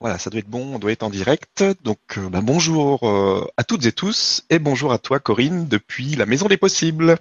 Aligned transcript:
Voilà, 0.00 0.16
ça 0.16 0.30
doit 0.30 0.40
être 0.40 0.48
bon, 0.48 0.76
on 0.76 0.78
doit 0.78 0.92
être 0.92 1.02
en 1.02 1.10
direct. 1.10 1.62
Donc 1.82 1.98
euh, 2.16 2.30
bah, 2.30 2.40
bonjour 2.42 3.06
euh, 3.06 3.46
à 3.58 3.64
toutes 3.64 3.84
et 3.84 3.92
tous 3.92 4.46
et 4.48 4.58
bonjour 4.58 4.92
à 4.94 4.98
toi 4.98 5.20
Corinne 5.20 5.68
depuis 5.68 6.16
la 6.16 6.24
Maison 6.24 6.48
des 6.48 6.56
Possibles. 6.56 7.18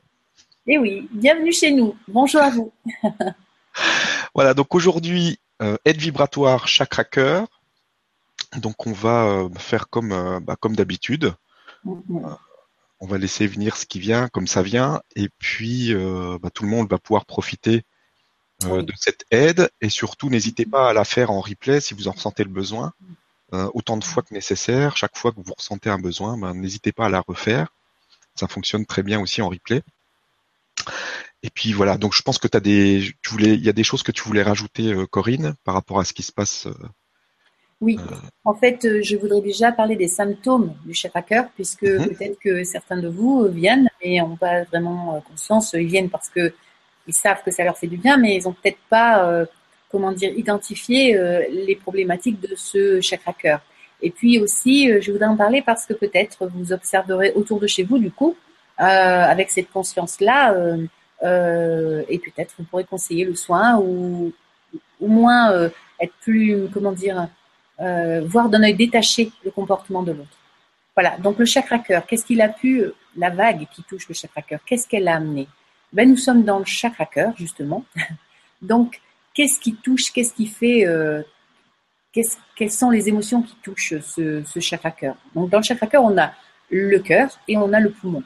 Eh 0.65 0.77
oui, 0.77 1.09
bienvenue 1.11 1.51
chez 1.51 1.73
nous. 1.73 1.97
Bonjour 2.07 2.41
à 2.41 2.49
vous. 2.51 2.71
voilà, 4.33 4.53
donc 4.53 4.73
aujourd'hui, 4.73 5.39
euh, 5.61 5.75
aide 5.83 5.97
vibratoire 5.97 6.69
chakra 6.69 7.03
cœur. 7.03 7.47
Donc 8.55 8.87
on 8.87 8.93
va 8.93 9.49
faire 9.57 9.89
comme, 9.89 10.39
bah, 10.41 10.55
comme 10.57 10.77
d'habitude. 10.77 11.33
Mm-hmm. 11.85 12.37
on 13.01 13.07
va 13.07 13.17
laisser 13.17 13.45
venir 13.45 13.75
ce 13.77 13.85
qui 13.85 13.99
vient 13.99 14.27
comme 14.27 14.47
ça 14.47 14.61
vient 14.61 15.01
et 15.15 15.29
puis 15.37 15.93
bah, 15.93 16.49
tout 16.53 16.63
le 16.63 16.69
monde 16.69 16.89
va 16.89 16.97
pouvoir 16.97 17.25
profiter 17.25 17.83
euh, 18.65 18.81
de 18.81 18.91
cette 18.97 19.23
aide 19.31 19.69
et 19.79 19.87
surtout 19.87 20.29
n'hésitez 20.29 20.65
pas 20.65 20.89
à 20.89 20.93
la 20.93 21.05
faire 21.05 21.31
en 21.31 21.39
replay 21.39 21.79
si 21.79 21.93
vous 21.93 22.09
en 22.09 22.11
ressentez 22.11 22.43
le 22.43 22.49
besoin, 22.49 22.91
euh, 23.53 23.69
autant 23.73 23.95
de 23.95 24.03
fois 24.03 24.21
que 24.21 24.33
nécessaire. 24.33 24.97
Chaque 24.97 25.17
fois 25.17 25.31
que 25.31 25.39
vous 25.39 25.53
ressentez 25.57 25.89
un 25.89 25.97
besoin, 25.97 26.37
ben, 26.37 26.53
n'hésitez 26.53 26.91
pas 26.91 27.05
à 27.05 27.09
la 27.09 27.21
refaire. 27.25 27.69
Ça 28.35 28.49
fonctionne 28.49 28.85
très 28.85 29.01
bien 29.01 29.21
aussi 29.21 29.41
en 29.41 29.47
replay. 29.47 29.81
Et 31.41 31.49
puis 31.49 31.71
voilà, 31.71 31.97
donc 31.97 32.13
je 32.13 32.21
pense 32.21 32.37
que 32.37 32.49
as 32.51 32.59
des, 32.59 33.13
tu 33.21 33.29
voulais, 33.29 33.53
il 33.53 33.63
y 33.63 33.69
a 33.69 33.73
des 33.73 33.85
choses 33.85 34.03
que 34.03 34.11
tu 34.11 34.23
voulais 34.23 34.43
rajouter, 34.43 34.91
euh, 34.91 35.05
Corinne, 35.05 35.55
par 35.63 35.73
rapport 35.73 36.01
à 36.01 36.03
ce 36.03 36.11
qui 36.11 36.23
se 36.23 36.33
passe. 36.33 36.67
oui, 37.79 37.97
en 38.43 38.55
fait, 38.55 39.01
je 39.01 39.15
voudrais 39.15 39.39
déjà 39.39 39.71
parler 39.71 39.95
des 39.95 40.09
symptômes 40.09 40.75
du 40.85 40.93
chakra 40.93 41.21
cœur, 41.21 41.49
puisque 41.55 41.83
mhm. 41.83 42.09
peut-être 42.09 42.37
que 42.39 42.65
certains 42.65 42.97
de 42.97 43.07
vous 43.07 43.47
viennent 43.47 43.87
et 44.01 44.19
n'ont 44.19 44.35
pas 44.35 44.63
vraiment 44.63 45.21
conscience, 45.21 45.71
ils 45.71 45.87
viennent 45.87 46.09
parce 46.09 46.27
que 46.27 46.53
ils 47.09 47.13
savent 47.13 47.41
que 47.43 47.51
ça 47.51 47.63
leur 47.63 47.77
fait 47.77 47.87
du 47.87 47.97
bien, 47.97 48.17
mais 48.17 48.35
ils 48.37 48.43
n'ont 48.43 48.53
peut-être 48.53 48.77
pas, 48.87 49.25
euh, 49.25 49.45
comment 49.91 50.11
dire, 50.11 50.31
identifié 50.37 51.17
euh, 51.17 51.43
les 51.51 51.75
problématiques 51.75 52.39
de 52.39 52.55
ce 52.55 53.01
chakra 53.01 53.33
cœur. 53.33 53.61
Et 54.01 54.11
puis 54.11 54.39
aussi, 54.39 54.89
euh, 54.89 55.01
je 55.01 55.11
voudrais 55.11 55.27
en 55.27 55.35
parler 55.35 55.61
parce 55.63 55.85
que 55.87 55.93
peut-être 55.93 56.47
vous 56.47 56.71
observerez 56.71 57.31
autour 57.33 57.59
de 57.59 57.67
chez 57.67 57.83
vous, 57.83 57.97
du 57.97 58.11
coup, 58.11 58.35
avec 58.77 59.49
cette 59.51 59.69
conscience-là, 59.71 60.55
et 61.21 62.17
peut-être 62.25 62.53
vous 62.57 62.63
pourrez 62.63 62.85
conseiller 62.85 63.25
le 63.25 63.35
soin 63.35 63.77
ou 63.77 64.31
au 65.01 65.07
moins 65.07 65.69
être 65.99 66.13
plus, 66.21 66.69
comment 66.73 66.93
dire, 66.93 67.27
voir 68.33 68.47
d'un 68.47 68.63
œil 68.63 68.75
détaché 68.75 69.29
le 69.43 69.51
comportement 69.51 70.01
de 70.01 70.13
l'autre. 70.13 70.37
Voilà, 70.95 71.17
donc 71.17 71.39
le 71.39 71.45
chakra 71.45 71.79
cœur, 71.79 72.05
qu'est-ce 72.05 72.23
qu'il 72.23 72.39
a 72.39 72.47
pu, 72.47 72.85
la 73.17 73.31
vague 73.31 73.67
qui 73.73 73.83
touche 73.83 74.07
le 74.07 74.15
chakra 74.15 74.41
cœur, 74.41 74.61
qu'est-ce 74.65 74.87
qu'elle 74.87 75.09
a 75.09 75.15
amené? 75.17 75.49
Ben, 75.93 76.09
nous 76.09 76.17
sommes 76.17 76.43
dans 76.43 76.59
le 76.59 76.65
chakra 76.65 77.05
cœur, 77.05 77.33
justement. 77.37 77.83
Donc, 78.61 79.01
qu'est-ce 79.33 79.59
qui 79.59 79.75
touche, 79.75 80.11
qu'est-ce 80.13 80.33
qui 80.33 80.47
fait, 80.47 80.85
euh, 80.85 81.23
quelles 82.55 82.71
sont 82.71 82.89
les 82.89 83.07
émotions 83.07 83.41
qui 83.41 83.55
touchent 83.63 83.99
ce, 83.99 84.59
chakra 84.59 84.91
cœur? 84.91 85.15
Donc, 85.33 85.49
dans 85.49 85.59
le 85.59 85.63
chakra 85.63 85.87
cœur, 85.87 86.03
on 86.03 86.17
a 86.17 86.31
le 86.69 86.99
cœur 86.99 87.29
et 87.47 87.57
on 87.57 87.73
a 87.73 87.79
le 87.79 87.91
poumon. 87.91 88.23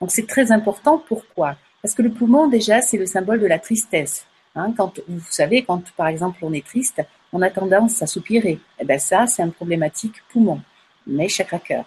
Donc, 0.00 0.10
c'est 0.10 0.26
très 0.26 0.52
important. 0.52 1.02
Pourquoi? 1.06 1.56
Parce 1.82 1.94
que 1.94 2.02
le 2.02 2.10
poumon, 2.10 2.48
déjà, 2.48 2.80
c'est 2.82 2.98
le 2.98 3.06
symbole 3.06 3.40
de 3.40 3.46
la 3.46 3.58
tristesse. 3.58 4.26
Hein, 4.54 4.74
quand 4.76 4.98
vous 5.06 5.20
savez, 5.30 5.62
quand 5.62 5.82
par 5.92 6.08
exemple 6.08 6.38
on 6.42 6.52
est 6.52 6.66
triste, 6.66 7.00
on 7.32 7.42
a 7.42 7.50
tendance 7.50 8.02
à 8.02 8.06
soupirer. 8.06 8.52
Et 8.52 8.60
eh 8.80 8.84
ben 8.84 8.98
ça, 8.98 9.26
c'est 9.26 9.42
une 9.42 9.52
problématique 9.52 10.14
poumon, 10.32 10.60
mais 11.06 11.28
chakra 11.28 11.60
cœur. 11.60 11.84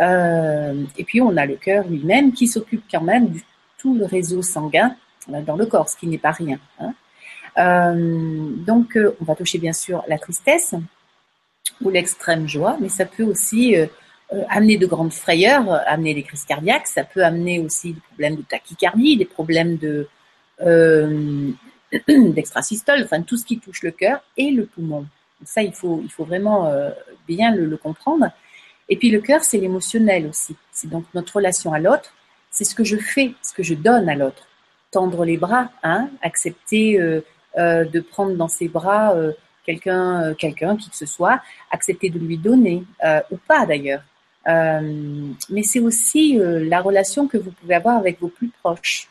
Euh, 0.00 0.84
et 0.96 1.04
puis 1.04 1.20
on 1.20 1.36
a 1.36 1.44
le 1.44 1.56
cœur 1.56 1.86
lui-même 1.86 2.32
qui 2.32 2.46
s'occupe 2.46 2.84
quand 2.90 3.02
même 3.02 3.28
du 3.28 3.42
le 3.92 4.06
réseau 4.06 4.40
sanguin 4.40 4.96
euh, 5.28 5.42
dans 5.42 5.56
le 5.56 5.66
corps, 5.66 5.88
ce 5.88 5.96
qui 5.96 6.06
n'est 6.06 6.18
pas 6.18 6.30
rien. 6.30 6.58
Hein. 6.80 6.94
Euh, 7.58 8.50
donc, 8.66 8.96
euh, 8.96 9.16
on 9.20 9.24
va 9.24 9.34
toucher 9.34 9.58
bien 9.58 9.72
sûr 9.72 10.02
la 10.08 10.18
tristesse 10.18 10.74
ou 11.80 11.90
l'extrême 11.90 12.48
joie, 12.48 12.76
mais 12.80 12.88
ça 12.88 13.04
peut 13.04 13.24
aussi 13.24 13.74
amener 14.48 14.76
de 14.76 14.86
grandes 14.86 15.12
frayeurs, 15.12 15.70
amener 15.86 16.14
des 16.14 16.22
crises 16.22 16.44
cardiaques, 16.44 16.86
ça 16.86 17.04
peut 17.04 17.24
amener 17.24 17.58
aussi 17.58 17.94
des 17.94 18.00
problèmes 18.00 18.36
de 18.36 18.42
tachycardie, 18.42 19.16
des 19.16 19.24
problèmes 19.24 19.76
de 19.76 20.08
d'extrasystole, 22.08 23.02
enfin 23.04 23.22
tout 23.22 23.36
ce 23.36 23.44
qui 23.44 23.58
touche 23.58 23.82
le 23.82 23.90
cœur 23.90 24.22
et 24.36 24.50
le 24.50 24.66
poumon. 24.66 25.06
ça, 25.44 25.62
il 25.62 25.72
faut, 25.72 26.00
il 26.04 26.10
faut 26.10 26.24
vraiment 26.24 26.70
bien 27.26 27.54
le, 27.54 27.64
le 27.64 27.76
comprendre. 27.76 28.26
Et 28.88 28.96
puis 28.96 29.10
le 29.10 29.20
cœur, 29.20 29.42
c'est 29.42 29.58
l'émotionnel 29.58 30.26
aussi. 30.26 30.54
C'est 30.70 30.88
donc 30.88 31.04
notre 31.14 31.36
relation 31.36 31.72
à 31.72 31.78
l'autre, 31.78 32.14
c'est 32.54 32.64
ce 32.64 32.74
que 32.74 32.84
je 32.84 32.96
fais, 32.96 33.34
ce 33.42 33.52
que 33.52 33.62
je 33.62 33.74
donne 33.74 34.08
à 34.08 34.14
l'autre. 34.14 34.46
Tendre 34.90 35.24
les 35.24 35.36
bras, 35.36 35.70
hein, 35.82 36.08
accepter 36.22 37.00
euh, 37.00 37.20
euh, 37.58 37.84
de 37.84 38.00
prendre 38.00 38.34
dans 38.36 38.48
ses 38.48 38.68
bras 38.68 39.14
euh, 39.14 39.32
quelqu'un, 39.66 40.34
quelqu'un 40.34 40.76
qui 40.76 40.88
que 40.88 40.96
ce 40.96 41.04
soit, 41.04 41.40
accepter 41.70 42.10
de 42.10 42.18
lui 42.18 42.38
donner 42.38 42.84
ou 43.30 43.36
pas 43.48 43.66
d'ailleurs. 43.66 44.02
mais 44.46 45.62
c'est 45.62 45.80
aussi 45.80 46.38
la 46.38 46.80
relation 46.80 47.26
que 47.26 47.38
vous 47.38 47.50
pouvez 47.50 47.74
avoir 47.74 47.96
avec 47.96 48.20
vos 48.20 48.28
plus 48.28 48.50
proches. 48.62 49.08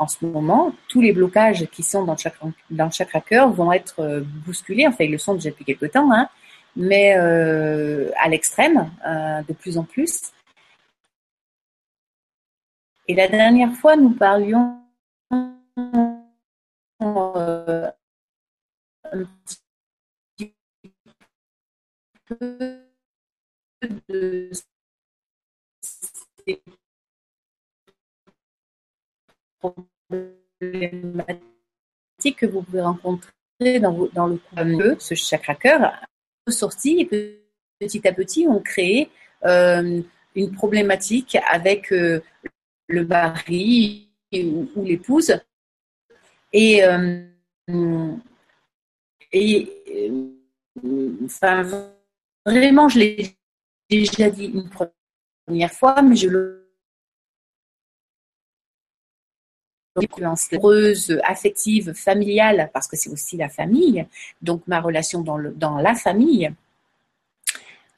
En 0.00 0.08
ce 0.08 0.26
moment, 0.26 0.74
tous 0.88 1.00
les 1.00 1.12
blocages 1.12 1.66
qui 1.70 1.84
sont 1.84 2.04
dans 2.04 2.16
chaque 2.16 2.34
dans 2.70 2.90
chakra 2.90 3.20
cœur 3.20 3.50
vont 3.50 3.72
être 3.72 4.24
bousculés. 4.44 4.88
Enfin, 4.88 5.04
ils 5.04 5.12
le 5.12 5.18
sont 5.18 5.34
déjà 5.34 5.50
depuis 5.50 5.64
quelque 5.64 5.86
temps, 5.86 6.10
hein, 6.12 6.28
mais 6.74 7.12
à 7.14 8.28
l'extrême, 8.28 8.90
de 9.48 9.52
plus 9.54 9.78
en 9.78 9.84
plus. 9.84 10.32
Et 13.06 13.14
la 13.14 13.28
dernière 13.28 13.74
fois, 13.74 13.96
nous 13.96 14.14
parlions 14.14 14.80
un 15.30 15.58
petit 20.40 20.54
peu 22.26 22.80
de 24.08 24.50
ces 25.80 26.62
problématiques 29.58 32.36
que 32.36 32.46
vous 32.46 32.62
pouvez 32.62 32.80
rencontrer 32.80 33.30
dans, 33.80 34.08
dans 34.14 34.28
le 34.28 34.40
ce 34.98 35.14
chakra 35.14 35.54
cœur, 35.54 35.92
sorti 36.48 37.00
et 37.00 37.04
petit 37.78 38.08
à 38.08 38.12
petit 38.12 38.46
on 38.48 38.60
crée 38.60 39.10
euh, 39.44 40.00
une 40.34 40.52
problématique 40.52 41.36
avec 41.50 41.92
euh, 41.92 42.22
le 42.88 43.06
mari 43.06 44.10
ou, 44.32 44.68
l'épouse. 44.84 45.34
Et, 46.52 46.84
euh, 46.84 47.24
et 49.32 49.68
euh, 50.84 51.24
enfin, 51.24 51.62
vraiment, 52.44 52.88
je 52.88 52.98
l'ai 52.98 53.36
déjà 53.90 54.30
dit 54.30 54.46
une 54.46 54.68
première 54.68 55.72
fois, 55.72 56.02
mais 56.02 56.16
je 56.16 56.28
le 56.28 56.64
heureuse, 60.52 61.20
affective, 61.24 61.92
familiale, 61.92 62.70
parce 62.72 62.88
que 62.88 62.96
c'est 62.96 63.10
aussi 63.10 63.36
la 63.36 63.48
famille, 63.48 64.06
donc 64.42 64.66
ma 64.66 64.80
relation 64.80 65.20
dans, 65.20 65.36
le, 65.36 65.52
dans 65.52 65.78
la 65.78 65.94
famille, 65.94 66.52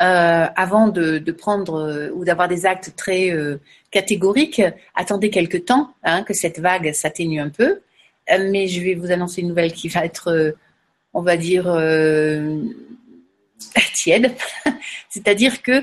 euh, 0.03 0.47
avant 0.57 0.89
de, 0.89 1.19
prendre 1.33 1.77
euh, 1.77 2.11
ou 2.13 2.27
d'avoir 2.27 2.49
des 2.49 2.67
actes 2.67 2.93
très 2.97 3.31
euh, 3.31 3.59
catégoriques, 3.91 4.61
attendez 4.95 5.31
quelques 5.31 5.65
temps 5.65 5.95
hein, 6.03 6.23
que 6.23 6.35
cette 6.35 6.59
vague 6.59 6.93
s'atténue 6.93 7.41
un 7.41 7.49
peu. 7.49 7.81
mais 8.29 8.69
je 8.69 8.83
vais 8.83 8.95
vous 8.95 9.11
annoncer 9.11 9.41
une 9.41 9.49
nouvelle 9.49 9.73
qui 9.73 9.89
va 9.89 10.05
être, 10.05 10.55
on 11.15 11.23
va 11.23 11.39
dire, 11.39 11.65
tiède. 13.95 14.35
C'est-à-dire 15.09 15.63
que 15.63 15.83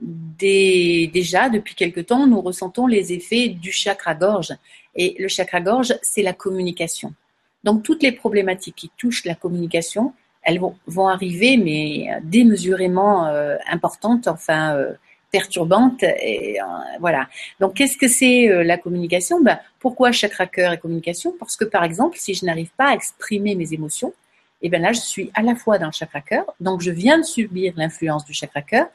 déjà, 0.00 1.50
depuis 1.50 1.76
quelque 1.76 2.00
temps, 2.00 2.26
nous 2.26 2.40
ressentons 2.40 2.88
les 2.88 3.12
effets 3.12 3.48
du 3.48 3.70
chakra-gorge. 3.70 4.54
Et 4.96 5.14
le 5.20 5.28
chakra-gorge, 5.28 5.94
c'est 6.02 6.22
la 6.22 6.32
communication. 6.32 7.14
Donc, 7.62 7.84
toutes 7.84 8.02
les 8.02 8.12
problématiques 8.12 8.76
qui 8.76 8.90
touchent 8.96 9.24
la 9.24 9.36
communication, 9.36 10.14
elles 10.48 10.60
vont, 10.86 11.08
arriver, 11.08 11.58
mais 11.58 12.08
démesurément 12.22 13.26
euh, 13.26 13.56
importantes, 13.70 14.28
enfin 14.28 14.74
euh, 14.74 14.94
perturbantes. 15.30 16.02
Euh, 16.02 16.54
voilà. 17.00 17.28
Donc, 17.60 17.74
qu'est-ce 17.74 17.98
que 17.98 18.08
c'est 18.08 18.64
la 18.64 18.78
communication? 18.78 19.42
Ben, 19.42 19.58
Pourquoi 19.78 20.10
chakra 20.10 20.46
cœur 20.46 20.72
et 20.72 20.78
communication? 20.78 21.34
Parce 21.38 21.54
que, 21.54 21.66
par 21.66 21.84
exemple, 21.84 22.16
si 22.18 22.32
je 22.32 22.46
n'arrive 22.46 22.70
pas 22.78 22.86
à 22.86 22.94
exprimer 22.94 23.54
mes 23.56 23.74
émotions, 23.74 24.14
et 24.60 24.66
eh 24.66 24.70
ben 24.70 24.82
là, 24.82 24.92
je 24.92 25.00
suis 25.00 25.30
à 25.34 25.42
la 25.42 25.54
fois 25.54 25.78
dans 25.78 25.86
le 25.86 25.92
chakra 25.92 26.20
cœur, 26.20 26.44
donc 26.58 26.80
je 26.80 26.90
viens 26.90 27.18
de 27.18 27.22
subir 27.22 27.74
l'influence 27.76 28.24
du 28.24 28.32
chakra 28.32 28.62
cœur, 28.62 28.88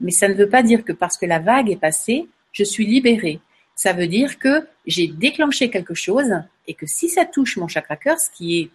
mais 0.00 0.12
ça 0.12 0.28
ne 0.28 0.34
veut 0.34 0.48
pas 0.48 0.62
dire 0.62 0.84
que 0.84 0.92
parce 0.92 1.16
que 1.16 1.26
la 1.26 1.40
vague 1.40 1.70
est 1.70 1.80
passée, 1.80 2.28
je 2.52 2.62
suis 2.62 2.86
libérée. 2.86 3.40
Ça 3.74 3.92
veut 3.92 4.06
dire 4.06 4.38
que 4.38 4.68
j'ai 4.86 5.08
déclenché 5.08 5.70
quelque 5.70 5.94
chose 5.94 6.32
et 6.68 6.74
que 6.74 6.86
si 6.86 7.08
ça 7.08 7.24
touche 7.24 7.56
mon 7.56 7.66
chakra 7.66 7.96
cœur, 7.96 8.20
ce 8.20 8.30
qui 8.30 8.60
est 8.60 8.70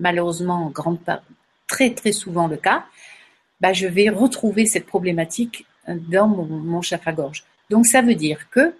malheureusement 0.00 0.70
grande, 0.70 0.98
très 1.68 1.90
très 1.90 2.12
souvent 2.12 2.48
le 2.48 2.56
cas, 2.56 2.84
bah, 3.60 3.72
je 3.72 3.86
vais 3.86 4.08
retrouver 4.08 4.66
cette 4.66 4.86
problématique 4.86 5.66
dans 5.88 6.28
mon, 6.28 6.82
chakra-gorge. 6.82 7.44
Donc 7.70 7.86
ça 7.86 8.02
veut 8.02 8.14
dire 8.14 8.50
que 8.50 8.74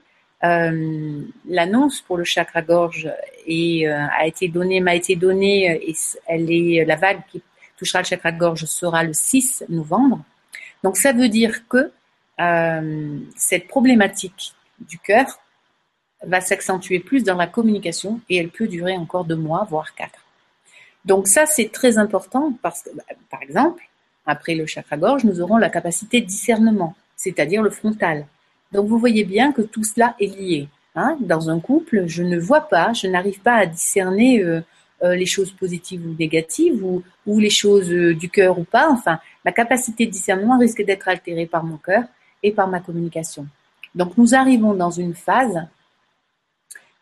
euh, 0.45 1.23
l'annonce 1.49 2.01
pour 2.03 2.17
le 2.17 2.25
chakra-gorge 2.25 3.07
euh, 3.09 4.07
a 4.19 4.27
été 4.27 4.49
donnée, 4.49 4.81
m'a 4.81 4.95
été 4.95 5.17
donnée, 5.17 5.89
et 5.89 5.95
elle 6.27 6.51
est 6.51 6.85
la 6.85 6.97
vague 6.97 7.23
touchera 7.77 8.01
le 8.01 8.07
chakra 8.07 8.33
de 8.33 8.39
gorge 8.39 8.65
sera 8.65 9.05
le 9.05 9.13
6 9.13 9.65
novembre. 9.69 10.25
Donc 10.83 10.97
ça 10.97 11.13
veut 11.13 11.29
dire 11.29 11.67
que 11.69 11.93
euh, 12.41 13.19
cette 13.37 13.69
problématique 13.69 14.53
du 14.81 14.99
cœur 14.99 15.27
va 16.23 16.41
s'accentuer 16.41 17.01
plus 17.01 17.23
dans 17.23 17.37
la 17.37 17.47
communication 17.47 18.21
et 18.29 18.37
elle 18.37 18.49
peut 18.49 18.67
durer 18.67 18.97
encore 18.97 19.25
deux 19.25 19.37
mois, 19.37 19.67
voire 19.69 19.95
quatre. 19.95 20.26
Donc 21.07 21.29
ça, 21.29 21.47
c'est 21.47 21.71
très 21.73 21.99
important 21.99 22.53
parce 22.63 22.83
que, 22.83 22.91
bah, 22.95 23.05
par 23.31 23.43
exemple, 23.43 23.89
après 24.27 24.57
le 24.57 24.67
chakra-gorge, 24.67 25.25
nous 25.25 25.41
aurons 25.41 25.57
la 25.57 25.71
capacité 25.71 26.21
de 26.21 26.27
discernement, 26.27 26.95
c'est-à-dire 27.17 27.63
le 27.63 27.71
frontal. 27.71 28.27
Donc 28.73 28.89
vous 28.89 28.99
voyez 28.99 29.25
bien 29.25 29.53
que 29.53 29.63
tout 29.63 29.85
cela 29.85 30.17
est 30.21 30.27
lié. 30.27 30.69
Hein. 30.97 31.17
Dans 31.21 31.49
un 31.49 31.61
couple, 31.61 32.07
je 32.07 32.25
ne 32.25 32.39
vois 32.39 32.63
pas, 32.63 32.93
je 32.93 33.07
n'arrive 33.07 33.41
pas 33.41 33.55
à 33.55 33.67
discerner 33.67 34.43
euh, 34.43 34.61
euh, 35.05 35.15
les 35.15 35.27
choses 35.27 35.53
positives 35.53 36.05
ou 36.05 36.17
négatives 36.19 36.83
ou, 36.85 37.03
les 37.39 37.51
choses 37.51 37.93
euh, 37.93 38.15
du 38.15 38.29
cœur 38.29 38.59
ou 38.59 38.65
pas. 38.65 38.91
Enfin, 38.91 39.21
ma 39.45 39.53
capacité 39.53 40.07
de 40.07 40.11
discernement 40.11 40.59
risque 40.59 40.83
d'être 40.85 41.07
altérée 41.07 41.47
par 41.47 41.63
mon 41.63 41.77
cœur 41.77 42.03
et 42.43 42.51
par 42.51 42.67
ma 42.67 42.81
communication. 42.81 43.47
Donc 43.95 44.19
nous 44.19 44.35
arrivons 44.35 44.75
dans 44.75 44.91
une 44.91 45.15
phase 45.15 45.67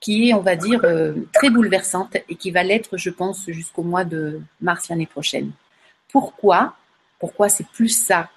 qui 0.00 0.28
est, 0.28 0.34
on 0.34 0.40
va 0.40 0.56
dire, 0.56 0.80
euh, 0.84 1.14
très 1.32 1.50
bouleversante 1.50 2.16
et 2.28 2.34
qui 2.34 2.50
va 2.50 2.62
l'être, 2.62 2.96
je 2.96 3.10
pense, 3.10 3.44
jusqu'au 3.48 3.82
mois 3.82 4.04
de 4.04 4.40
mars 4.60 4.88
l'année 4.88 5.06
prochaine. 5.06 5.50
Pourquoi? 6.12 6.76
Pourquoi 7.18 7.48
c'est 7.48 7.66
plus 7.68 7.88
ça 7.88 8.28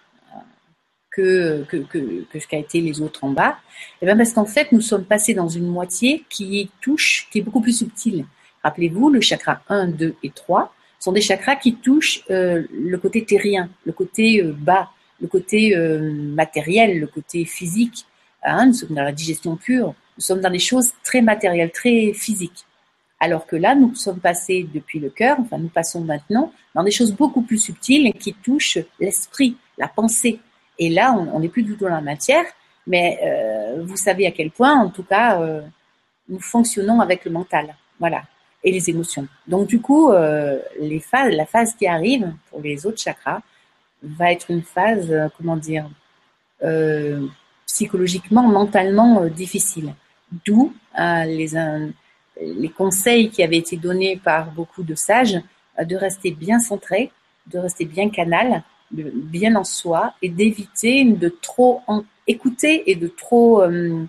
que, 1.11 1.63
que, 1.67 1.77
que, 1.77 2.23
que 2.23 2.39
ce 2.39 2.47
qu'a 2.47 2.57
été 2.57 2.79
les 2.79 3.01
autres 3.01 3.23
en 3.23 3.31
bas? 3.31 3.57
Eh 4.01 4.05
bien 4.05 4.15
parce 4.15 4.31
qu'en 4.33 4.45
fait, 4.45 4.71
nous 4.71 4.81
sommes 4.81 5.05
passés 5.05 5.33
dans 5.33 5.49
une 5.49 5.67
moitié 5.67 6.23
qui 6.29 6.69
touche, 6.81 7.27
qui 7.31 7.39
est 7.39 7.41
beaucoup 7.41 7.61
plus 7.61 7.77
subtile. 7.77 8.25
Rappelez-vous, 8.63 9.09
le 9.09 9.21
chakra 9.21 9.61
1, 9.69 9.87
2 9.87 10.15
et 10.23 10.29
3 10.29 10.73
sont 10.99 11.11
des 11.11 11.21
chakras 11.21 11.55
qui 11.55 11.75
touchent 11.75 12.23
euh, 12.29 12.63
le 12.71 12.97
côté 12.97 13.23
terrien, 13.23 13.69
le 13.85 13.93
côté 13.93 14.41
euh, 14.41 14.53
bas, 14.53 14.89
le 15.21 15.27
côté 15.27 15.75
euh, 15.75 16.11
matériel, 16.11 16.99
le 16.99 17.07
côté 17.07 17.45
physique. 17.45 18.05
Hein, 18.43 18.71
la 18.91 19.11
digestion 19.11 19.57
pure, 19.57 19.93
nous 20.17 20.23
sommes 20.23 20.41
dans 20.41 20.49
des 20.49 20.59
choses 20.59 20.91
très 21.03 21.21
matérielles, 21.21 21.71
très 21.71 22.11
physiques. 22.13 22.65
Alors 23.19 23.47
que 23.47 23.55
là, 23.55 23.75
nous 23.75 23.95
sommes 23.95 24.19
passés 24.19 24.67
depuis 24.73 24.99
le 24.99 25.09
cœur, 25.09 25.37
enfin 25.39 25.57
nous 25.57 25.69
passons 25.69 26.01
maintenant 26.01 26.51
dans 26.75 26.83
des 26.83 26.91
choses 26.91 27.13
beaucoup 27.13 27.41
plus 27.41 27.57
subtiles 27.57 28.13
qui 28.13 28.33
touchent 28.33 28.79
l'esprit, 28.99 29.57
la 29.77 29.87
pensée. 29.87 30.39
Et 30.77 30.89
là, 30.89 31.13
on 31.13 31.39
n'est 31.39 31.49
plus 31.49 31.63
du 31.63 31.75
tout 31.75 31.85
dans 31.85 31.89
la 31.89 32.01
matière, 32.01 32.45
mais 32.85 33.19
euh, 33.23 33.83
vous 33.83 33.97
savez 33.97 34.27
à 34.27 34.31
quel 34.31 34.51
point, 34.51 34.75
en 34.75 34.89
tout 34.89 35.03
cas, 35.03 35.41
euh, 35.41 35.61
nous 36.29 36.39
fonctionnons 36.39 36.99
avec 36.99 37.25
le 37.25 37.31
mental, 37.31 37.75
voilà, 37.99 38.23
et 38.63 38.71
les 38.71 38.89
émotions. 38.89 39.27
Donc 39.47 39.67
du 39.67 39.81
coup, 39.81 40.11
euh, 40.11 40.59
la 40.79 41.45
phase 41.45 41.73
qui 41.73 41.87
arrive 41.87 42.31
pour 42.51 42.61
les 42.61 42.85
autres 42.85 42.99
chakras, 42.99 43.41
va 44.03 44.31
être 44.31 44.51
une 44.51 44.61
phase, 44.61 45.11
comment 45.35 45.57
dire, 45.57 45.89
psychologiquement, 47.65 48.43
mentalement 48.43 49.25
difficile. 49.25 49.91
D'où 50.45 50.73
les, 50.97 51.47
les 52.41 52.69
conseils 52.69 53.29
qui 53.29 53.43
avaient 53.43 53.57
été 53.57 53.77
donnés 53.77 54.17
par 54.17 54.51
beaucoup 54.51 54.83
de 54.83 54.95
sages 54.95 55.39
de 55.81 55.95
rester 55.95 56.31
bien 56.31 56.59
centré, 56.59 57.11
de 57.47 57.59
rester 57.59 57.85
bien 57.85 58.09
canal, 58.09 58.63
de, 58.91 59.11
bien 59.13 59.55
en 59.55 59.63
soi 59.63 60.13
et 60.21 60.29
d'éviter 60.29 61.05
de 61.05 61.29
trop 61.29 61.81
écouter 62.25 62.89
et 62.89 62.95
de 62.95 63.07
trop, 63.07 63.61
euh, 63.61 64.05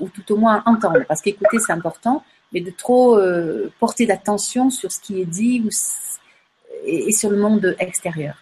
ou 0.00 0.08
tout 0.08 0.32
au 0.32 0.36
moins 0.36 0.62
entendre, 0.66 1.00
parce 1.06 1.20
qu'écouter 1.20 1.58
c'est 1.58 1.72
important, 1.72 2.24
mais 2.52 2.60
de 2.60 2.70
trop 2.70 3.18
euh, 3.18 3.72
porter 3.80 4.06
d'attention 4.06 4.70
sur 4.70 4.92
ce 4.92 5.00
qui 5.00 5.20
est 5.20 5.26
dit 5.26 5.62
ou, 5.64 5.70
et 6.84 7.12
sur 7.12 7.30
le 7.30 7.36
monde 7.36 7.76
extérieur. 7.78 8.36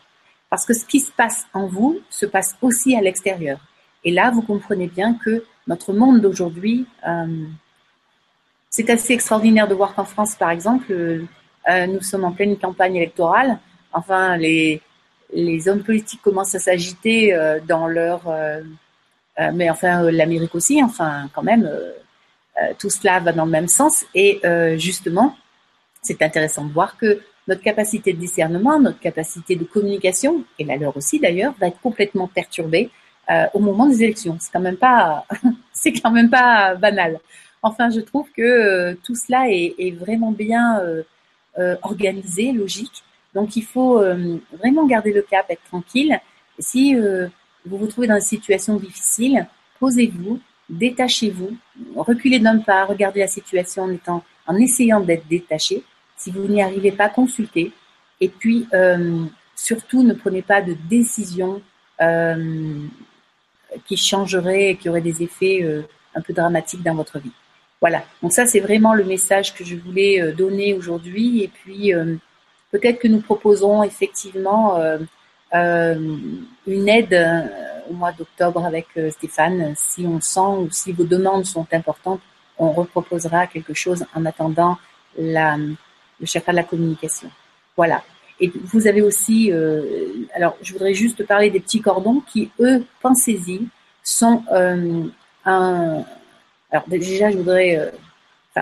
Parce 0.50 0.66
que 0.66 0.74
ce 0.74 0.84
qui 0.84 1.00
se 1.00 1.10
passe 1.10 1.46
en 1.52 1.66
vous 1.66 1.98
se 2.10 2.26
passe 2.26 2.56
aussi 2.62 2.94
à 2.94 3.00
l'extérieur. 3.00 3.58
Et 4.04 4.12
là, 4.12 4.30
vous 4.30 4.42
comprenez 4.42 4.86
bien 4.86 5.14
que 5.14 5.44
notre 5.66 5.92
monde 5.92 6.20
d'aujourd'hui, 6.20 6.86
euh, 7.06 7.44
c'est 8.70 8.90
assez 8.90 9.14
extraordinaire 9.14 9.68
de 9.68 9.74
voir 9.74 9.94
qu'en 9.94 10.04
France, 10.04 10.34
par 10.34 10.50
exemple, 10.50 10.92
euh, 10.92 11.86
nous 11.86 12.02
sommes 12.02 12.24
en 12.24 12.32
pleine 12.32 12.56
campagne 12.58 12.96
électorale. 12.96 13.58
Enfin, 13.92 14.36
les, 14.36 14.80
hommes 15.66 15.82
politiques 15.82 16.22
commencent 16.22 16.54
à 16.54 16.58
s'agiter 16.58 17.34
euh, 17.34 17.60
dans 17.66 17.86
leur... 17.86 18.22
Mais 19.52 19.68
enfin, 19.68 20.08
l'Amérique 20.12 20.54
aussi, 20.54 20.80
enfin, 20.80 21.28
quand 21.34 21.42
même, 21.42 21.68
tout 22.78 22.88
cela 22.88 23.18
va 23.18 23.32
dans 23.32 23.46
le 23.46 23.50
même 23.50 23.66
sens. 23.66 24.04
Et 24.14 24.40
justement, 24.78 25.36
c'est 26.02 26.22
intéressant 26.22 26.64
de 26.64 26.72
voir 26.72 26.96
que 26.96 27.20
notre 27.48 27.60
capacité 27.60 28.12
de 28.12 28.18
discernement, 28.18 28.78
notre 28.78 29.00
capacité 29.00 29.56
de 29.56 29.64
communication, 29.64 30.44
et 30.60 30.64
la 30.64 30.76
leur 30.76 30.96
aussi 30.96 31.18
d'ailleurs, 31.18 31.52
va 31.58 31.66
être 31.66 31.80
complètement 31.80 32.28
perturbée 32.28 32.90
euh, 33.30 33.46
au 33.54 33.58
moment 33.58 33.86
des 33.86 34.02
élections. 34.02 34.36
C'est 34.40 34.52
quand 34.52 34.60
même 34.60 34.76
pas, 34.76 35.24
c'est 35.72 35.92
quand 35.92 36.10
même 36.10 36.30
pas 36.30 36.74
banal. 36.74 37.20
Enfin, 37.62 37.90
je 37.90 38.00
trouve 38.00 38.26
que 38.36 38.42
euh, 38.42 38.94
tout 39.02 39.14
cela 39.14 39.46
est, 39.48 39.92
vraiment 39.92 40.32
bien 40.32 40.80
euh, 40.80 41.76
organisé, 41.82 42.52
logique. 42.52 43.02
Donc, 43.34 43.56
il 43.56 43.64
faut 43.64 44.00
vraiment 44.52 44.86
garder 44.86 45.12
le 45.12 45.22
cap, 45.22 45.46
être 45.48 45.64
tranquille. 45.64 46.20
Si 46.60 46.94
vous 46.94 47.78
vous 47.78 47.86
trouvez 47.88 48.06
dans 48.06 48.14
une 48.14 48.20
situation 48.20 48.76
difficile, 48.76 49.48
posez-vous, 49.80 50.38
détachez-vous, 50.70 51.56
reculez 51.96 52.38
d'un 52.38 52.58
pas, 52.58 52.84
regardez 52.84 53.18
la 53.18 53.26
situation 53.26 53.88
en 54.46 54.56
essayant 54.56 55.00
d'être 55.00 55.26
détaché 55.26 55.82
si 56.16 56.30
vous 56.30 56.46
n'y 56.46 56.62
arrivez 56.62 56.92
pas, 56.92 57.08
consultez. 57.08 57.72
Et 58.20 58.28
puis, 58.28 58.68
surtout, 59.56 60.04
ne 60.04 60.14
prenez 60.14 60.42
pas 60.42 60.62
de 60.62 60.76
décisions 60.88 61.60
euh, 62.00 62.86
qui 63.86 63.96
changeraient, 63.96 64.76
qui 64.80 64.88
auraient 64.88 65.00
des 65.00 65.22
effets 65.22 65.60
euh, 65.62 65.82
un 66.14 66.20
peu 66.20 66.32
dramatiques 66.32 66.82
dans 66.82 66.94
votre 66.94 67.18
vie. 67.18 67.32
Voilà. 67.80 68.02
Donc 68.22 68.32
ça, 68.32 68.46
c'est 68.46 68.60
vraiment 68.60 68.94
le 68.94 69.04
message 69.04 69.54
que 69.54 69.64
je 69.64 69.76
voulais 69.76 70.20
euh, 70.20 70.32
donner 70.32 70.74
aujourd'hui. 70.74 71.42
Et 71.42 71.48
puis, 71.48 71.94
euh, 71.94 72.16
peut-être 72.70 72.98
que 72.98 73.08
nous 73.08 73.20
proposerons 73.20 73.82
effectivement 73.82 74.80
une 75.52 76.88
aide 76.88 77.48
au 77.88 77.92
mois 77.92 78.10
d'octobre 78.10 78.64
avec 78.64 78.86
Stéphane. 79.10 79.74
Si 79.76 80.04
on 80.04 80.20
sent 80.20 80.40
ou 80.40 80.68
si 80.70 80.90
vos 80.92 81.04
demandes 81.04 81.44
sont 81.44 81.66
importantes, 81.72 82.20
on 82.58 82.72
reproposera 82.72 83.46
quelque 83.46 83.74
chose 83.74 84.04
en 84.14 84.26
attendant 84.26 84.78
la, 85.16 85.56
le 85.56 86.26
chakra 86.26 86.50
de 86.50 86.56
la 86.56 86.64
communication. 86.64 87.30
Voilà. 87.76 88.02
Et 88.40 88.50
vous 88.64 88.86
avez 88.86 89.00
aussi, 89.00 89.52
euh, 89.52 90.26
alors 90.34 90.56
je 90.60 90.72
voudrais 90.72 90.94
juste 90.94 91.24
parler 91.24 91.50
des 91.50 91.60
petits 91.60 91.80
cordons 91.80 92.20
qui, 92.32 92.50
eux, 92.60 92.84
pensez-y, 93.00 93.68
sont 94.02 94.42
euh, 94.52 95.04
un. 95.44 96.04
Alors 96.70 96.88
déjà, 96.88 97.30
je 97.30 97.36
voudrais. 97.36 97.78
Euh, 97.78 98.60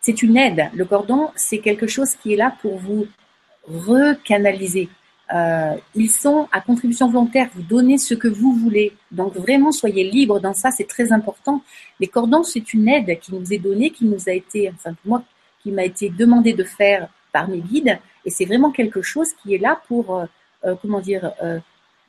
c'est 0.00 0.22
une 0.22 0.36
aide. 0.36 0.70
Le 0.74 0.84
cordon, 0.84 1.30
c'est 1.34 1.58
quelque 1.58 1.86
chose 1.86 2.14
qui 2.14 2.32
est 2.32 2.36
là 2.36 2.54
pour 2.62 2.78
vous 2.78 3.06
recanaliser. 3.66 4.88
Ils 5.94 6.10
sont 6.10 6.48
à 6.50 6.60
contribution 6.60 7.08
volontaire, 7.08 7.48
vous 7.54 7.62
donnez 7.62 7.98
ce 7.98 8.14
que 8.14 8.26
vous 8.26 8.52
voulez. 8.52 8.92
Donc 9.12 9.36
vraiment, 9.36 9.70
soyez 9.70 10.10
libre 10.10 10.40
dans 10.40 10.54
ça, 10.54 10.72
c'est 10.72 10.88
très 10.88 11.12
important. 11.12 11.62
Les 12.00 12.08
cordons, 12.08 12.42
c'est 12.42 12.74
une 12.74 12.88
aide 12.88 13.20
qui 13.20 13.32
nous 13.32 13.52
est 13.52 13.58
donnée, 13.58 13.90
qui 13.90 14.06
nous 14.06 14.28
a 14.28 14.32
été, 14.32 14.68
enfin 14.74 14.96
moi, 15.04 15.22
qui 15.62 15.70
m'a 15.70 15.84
été 15.84 16.08
demandé 16.08 16.52
de 16.52 16.64
faire 16.64 17.08
par 17.32 17.48
mes 17.48 17.58
guides. 17.58 17.98
Et 18.24 18.30
c'est 18.30 18.44
vraiment 18.44 18.70
quelque 18.70 19.02
chose 19.02 19.28
qui 19.42 19.54
est 19.54 19.58
là 19.58 19.80
pour, 19.88 20.16
euh, 20.16 20.26
euh, 20.64 20.74
comment 20.80 21.00
dire, 21.00 21.32
euh, 21.42 21.58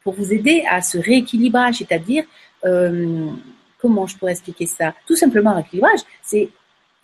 pour 0.04 0.14
vous 0.14 0.34
aider 0.34 0.64
à 0.70 0.82
ce 0.82 0.98
rééquilibrage, 0.98 1.76
c'est-à-dire, 1.78 2.24
comment 3.80 4.08
je 4.08 4.18
pourrais 4.18 4.32
expliquer 4.32 4.66
ça? 4.66 4.94
Tout 5.06 5.16
simplement 5.16 5.52
un 5.52 5.56
rééquilibrage, 5.56 6.00
c'est 6.24 6.50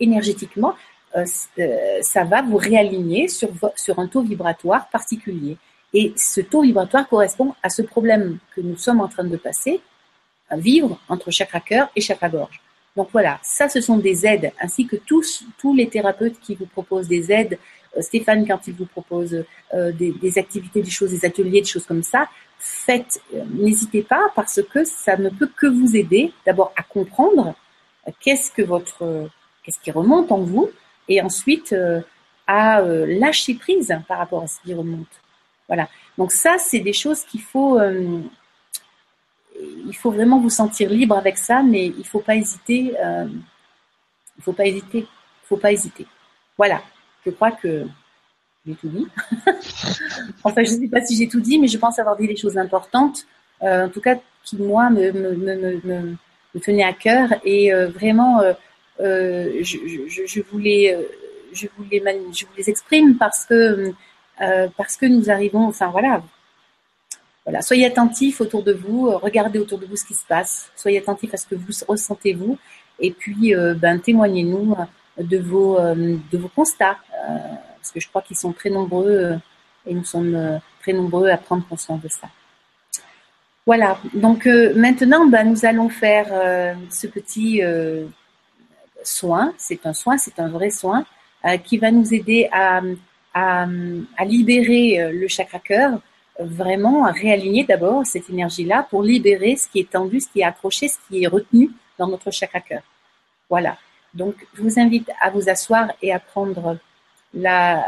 énergétiquement, 0.00 0.74
ça 1.14 2.24
va 2.24 2.42
vous 2.42 2.56
réaligner 2.56 3.28
sur, 3.28 3.50
sur 3.76 4.00
un 4.00 4.08
taux 4.08 4.22
vibratoire 4.22 4.88
particulier. 4.88 5.56
Et 5.94 6.12
ce 6.16 6.40
taux 6.40 6.62
vibratoire 6.62 7.08
correspond 7.08 7.54
à 7.62 7.70
ce 7.70 7.82
problème 7.82 8.38
que 8.54 8.60
nous 8.60 8.76
sommes 8.76 9.00
en 9.00 9.06
train 9.06 9.24
de 9.24 9.36
passer, 9.36 9.80
vivre 10.56 11.00
entre 11.08 11.30
chakra 11.30 11.60
cœur 11.60 11.88
et 11.94 12.00
chakra 12.00 12.28
gorge. 12.28 12.60
Donc 12.96 13.10
voilà, 13.12 13.38
ça 13.44 13.68
ce 13.68 13.80
sont 13.80 13.96
des 13.96 14.26
aides, 14.26 14.50
ainsi 14.60 14.84
que 14.84 14.96
tous, 14.96 15.44
tous 15.58 15.72
les 15.72 15.88
thérapeutes 15.88 16.40
qui 16.40 16.56
vous 16.56 16.66
proposent 16.66 17.06
des 17.06 17.30
aides. 17.30 17.56
Euh, 17.98 18.02
Stéphane, 18.02 18.46
quand 18.46 18.66
il 18.66 18.74
vous 18.74 18.86
propose 18.86 19.44
euh, 19.74 19.92
des, 19.92 20.38
activités, 20.38 20.82
des 20.82 20.90
choses, 20.90 21.10
des 21.10 21.24
ateliers, 21.24 21.60
des 21.60 21.68
choses 21.68 21.86
comme 21.86 22.02
ça, 22.02 22.28
faites, 22.58 23.20
euh, 23.34 23.44
n'hésitez 23.50 24.02
pas 24.02 24.32
parce 24.34 24.60
que 24.62 24.84
ça 24.84 25.16
ne 25.16 25.28
peut 25.28 25.50
que 25.56 25.66
vous 25.66 25.96
aider 25.96 26.32
d'abord 26.46 26.72
à 26.76 26.82
comprendre 26.82 27.54
euh, 28.06 28.12
qu'est-ce 28.20 28.50
que 28.50 28.62
votre, 28.62 29.02
euh, 29.02 29.26
qu'est-ce 29.62 29.80
qui 29.80 29.90
remonte 29.90 30.32
en 30.32 30.40
vous, 30.40 30.70
et 31.08 31.22
ensuite 31.22 31.74
à 32.46 32.82
lâcher 32.82 33.54
prise 33.54 33.96
par 34.06 34.18
rapport 34.18 34.42
à 34.42 34.46
ce 34.46 34.60
qui 34.60 34.74
remonte. 34.74 35.06
Voilà. 35.68 35.88
Donc 36.18 36.32
ça, 36.32 36.58
c'est 36.58 36.80
des 36.80 36.92
choses 36.92 37.24
qu'il 37.24 37.40
faut 37.40 37.78
il 39.86 39.96
faut 39.96 40.10
vraiment 40.10 40.40
vous 40.40 40.50
sentir 40.50 40.90
libre 40.90 41.16
avec 41.16 41.38
ça, 41.38 41.62
mais 41.62 41.86
il 41.86 42.06
faut 42.06 42.20
pas 42.20 42.36
hésiter. 42.36 42.94
Euh, 43.02 43.26
il 44.36 44.44
faut 44.44 44.52
pas 44.52 44.66
hésiter. 44.66 45.00
Il 45.00 45.46
faut 45.46 45.56
pas 45.56 45.72
hésiter. 45.72 46.06
Voilà. 46.56 46.82
Je 47.28 47.34
crois 47.34 47.50
que 47.50 47.84
j'ai 48.66 48.74
tout 48.74 48.88
dit. 48.88 49.06
enfin, 50.44 50.64
je 50.64 50.72
ne 50.72 50.80
sais 50.80 50.88
pas 50.88 51.04
si 51.04 51.14
j'ai 51.14 51.28
tout 51.28 51.40
dit, 51.40 51.58
mais 51.58 51.68
je 51.68 51.76
pense 51.76 51.98
avoir 51.98 52.16
dit 52.16 52.26
des 52.26 52.36
choses 52.36 52.56
importantes, 52.56 53.26
euh, 53.62 53.86
en 53.86 53.88
tout 53.90 54.00
cas 54.00 54.16
qui, 54.44 54.56
moi, 54.56 54.88
me, 54.88 55.12
me, 55.12 55.34
me, 55.34 56.16
me, 56.54 56.60
tenaient 56.60 56.84
à 56.84 56.94
cœur. 56.94 57.28
Et 57.44 57.72
euh, 57.72 57.88
vraiment, 57.88 58.40
euh, 58.40 59.52
je, 59.60 59.76
je, 60.08 60.26
je, 60.26 60.40
voulais, 60.50 60.96
je, 61.52 61.66
voulais 61.76 62.02
je 62.32 62.46
vous 62.46 62.52
les 62.56 62.70
exprime 62.70 63.18
parce 63.18 63.44
que, 63.44 63.92
parce 64.78 64.96
que 64.96 65.04
nous 65.04 65.28
arrivons, 65.30 65.66
enfin 65.66 65.88
voilà, 65.88 66.22
voilà, 67.44 67.60
soyez 67.60 67.84
attentifs 67.84 68.40
autour 68.40 68.62
de 68.62 68.72
vous, 68.72 69.10
regardez 69.18 69.58
autour 69.58 69.78
de 69.78 69.84
vous 69.84 69.96
ce 69.96 70.04
qui 70.06 70.14
se 70.14 70.24
passe, 70.26 70.70
soyez 70.76 70.98
attentifs 70.98 71.34
à 71.34 71.36
ce 71.36 71.46
que 71.46 71.56
vous 71.56 71.72
ressentez 71.86 72.32
vous, 72.32 72.58
et 73.00 73.10
puis 73.10 73.54
ben, 73.76 73.98
témoignez-nous 73.98 74.74
de 75.18 75.38
vos, 75.38 75.78
de 75.78 76.38
vos 76.38 76.48
constats 76.48 76.98
parce 77.88 77.94
que 77.94 78.00
je 78.00 78.08
crois 78.08 78.22
qu'ils 78.22 78.36
sont 78.36 78.52
très 78.52 78.68
nombreux 78.68 79.08
euh, 79.08 79.36
et 79.86 79.94
nous 79.94 80.04
sommes 80.04 80.34
euh, 80.34 80.58
très 80.80 80.92
nombreux 80.92 81.28
à 81.30 81.38
prendre 81.38 81.66
conscience 81.66 82.02
de 82.02 82.08
ça. 82.08 82.28
Voilà, 83.64 83.98
donc 84.12 84.46
euh, 84.46 84.74
maintenant, 84.74 85.26
bah, 85.26 85.44
nous 85.44 85.64
allons 85.64 85.88
faire 85.88 86.28
ce 86.90 87.06
petit 87.06 87.62
soin, 89.02 89.52
c'est 89.58 89.84
un 89.86 89.92
soin, 89.92 90.16
c'est 90.16 90.38
un 90.38 90.48
vrai 90.48 90.70
soin, 90.70 91.04
qui 91.64 91.76
va 91.76 91.90
nous 91.90 92.12
aider 92.14 92.48
à, 92.50 92.80
à, 93.34 93.66
à 94.16 94.24
libérer 94.24 95.12
le 95.12 95.28
chakra 95.28 95.58
cœur, 95.58 96.00
vraiment 96.40 97.04
à 97.04 97.12
réaligner 97.12 97.64
d'abord 97.64 98.06
cette 98.06 98.30
énergie-là 98.30 98.86
pour 98.88 99.02
libérer 99.02 99.56
ce 99.56 99.68
qui 99.68 99.80
est 99.80 99.90
tendu, 99.90 100.20
ce 100.20 100.28
qui 100.28 100.40
est 100.40 100.44
accroché, 100.44 100.88
ce 100.88 100.96
qui 101.06 101.24
est 101.24 101.28
retenu 101.28 101.70
dans 101.98 102.08
notre 102.08 102.30
chakra 102.30 102.60
cœur. 102.60 102.82
Voilà, 103.50 103.76
donc 104.18 104.34
je 104.54 104.62
vous 104.62 104.78
invite 104.80 105.08
à 105.20 105.30
vous 105.30 105.48
asseoir 105.48 105.92
et 106.02 106.12
à 106.12 106.18
prendre 106.18 106.76
la, 107.32 107.84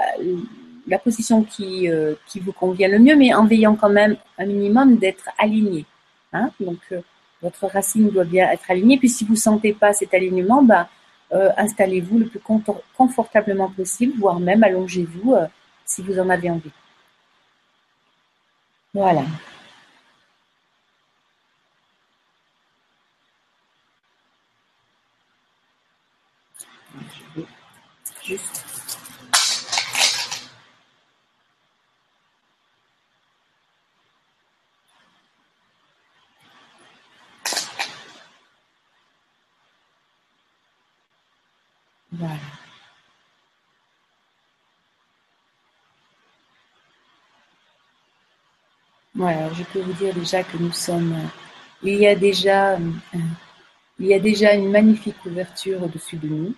position 1.05 1.43
qui, 1.43 1.91
euh, 1.91 2.15
qui 2.27 2.39
vous 2.41 2.53
convient 2.53 2.89
le 2.89 2.99
mieux, 2.99 3.17
mais 3.17 3.35
en 3.35 3.47
veillant 3.47 3.75
quand 3.75 3.91
même 3.91 4.17
un 4.39 4.47
minimum 4.47 4.97
d'être 4.97 5.29
aligné. 5.39 5.85
Hein 6.33 6.51
Donc, 6.61 6.79
euh, 6.93 7.01
votre 7.43 7.67
racine 7.67 8.11
doit 8.11 8.25
bien 8.25 8.49
être 8.51 8.71
alignée. 8.71 8.99
Puis, 8.99 9.09
si 9.09 9.25
vous 9.25 9.35
ne 9.35 9.39
sentez 9.39 9.73
pas 9.73 9.93
cet 9.93 10.15
alignement, 10.15 10.63
bah, 10.63 10.89
euh, 11.33 11.51
installez-vous 11.57 12.19
le 12.19 12.27
plus 12.27 12.41
confortablement 12.97 13.71
possible, 13.71 14.15
voire 14.19 14.39
même 14.41 14.63
allongez-vous 14.63 15.35
si 15.85 16.03
vous 16.03 16.19
en 16.19 16.29
avez 16.29 16.51
envie. 16.51 16.73
Voilà. 18.95 19.23
Voilà. 42.13 42.35
Voilà, 49.15 49.53
je 49.53 49.63
peux 49.65 49.81
vous 49.81 49.93
dire 49.95 50.15
déjà 50.15 50.43
que 50.45 50.57
nous 50.57 50.73
sommes. 50.73 51.17
Il 51.83 51.95
y 51.95 52.07
a 52.07 52.15
déjà, 52.15 52.79
il 53.99 54.07
y 54.07 54.15
a 54.15 54.21
déjà 54.21 54.55
une 54.55 54.71
magnifique 54.71 55.25
ouverture 55.27 55.83
au-dessus 55.83 56.17
de 56.17 56.29
nous. 56.29 56.55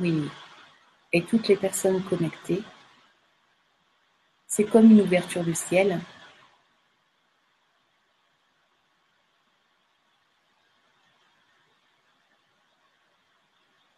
Oui. 0.00 0.28
Et 1.12 1.22
toutes 1.24 1.48
les 1.48 1.56
personnes 1.56 2.02
connectées. 2.02 2.62
C'est 4.46 4.64
comme 4.64 4.90
une 4.90 5.00
ouverture 5.00 5.44
du 5.44 5.54
ciel. 5.54 6.00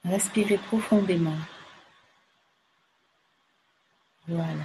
Respirez 0.04 0.58
profondément. 0.58 1.36
Voilà. 4.26 4.64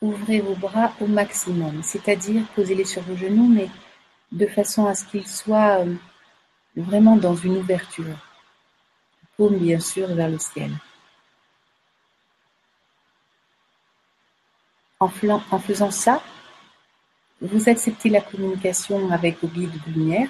Ouvrez 0.00 0.40
vos 0.40 0.54
bras 0.54 0.92
au 1.00 1.06
maximum, 1.06 1.82
c'est-à-dire 1.82 2.44
posez-les 2.54 2.84
sur 2.84 3.02
vos 3.02 3.16
genoux, 3.16 3.48
mais 3.48 3.70
de 4.32 4.46
façon 4.46 4.86
à 4.86 4.94
ce 4.94 5.04
qu'ils 5.06 5.26
soient 5.26 5.80
euh, 5.80 5.94
vraiment 6.76 7.16
dans 7.16 7.36
une 7.36 7.56
ouverture. 7.56 8.16
Paume 9.36 9.58
bien 9.58 9.80
sûr 9.80 10.08
vers 10.14 10.28
le 10.28 10.38
ciel. 10.38 10.72
En, 15.00 15.10
en 15.50 15.58
faisant 15.58 15.90
ça, 15.90 16.22
vous 17.40 17.68
acceptez 17.68 18.08
la 18.08 18.20
communication 18.20 19.10
avec 19.10 19.40
vos 19.42 19.48
guides 19.48 19.78
de 19.86 19.92
lumière 19.92 20.28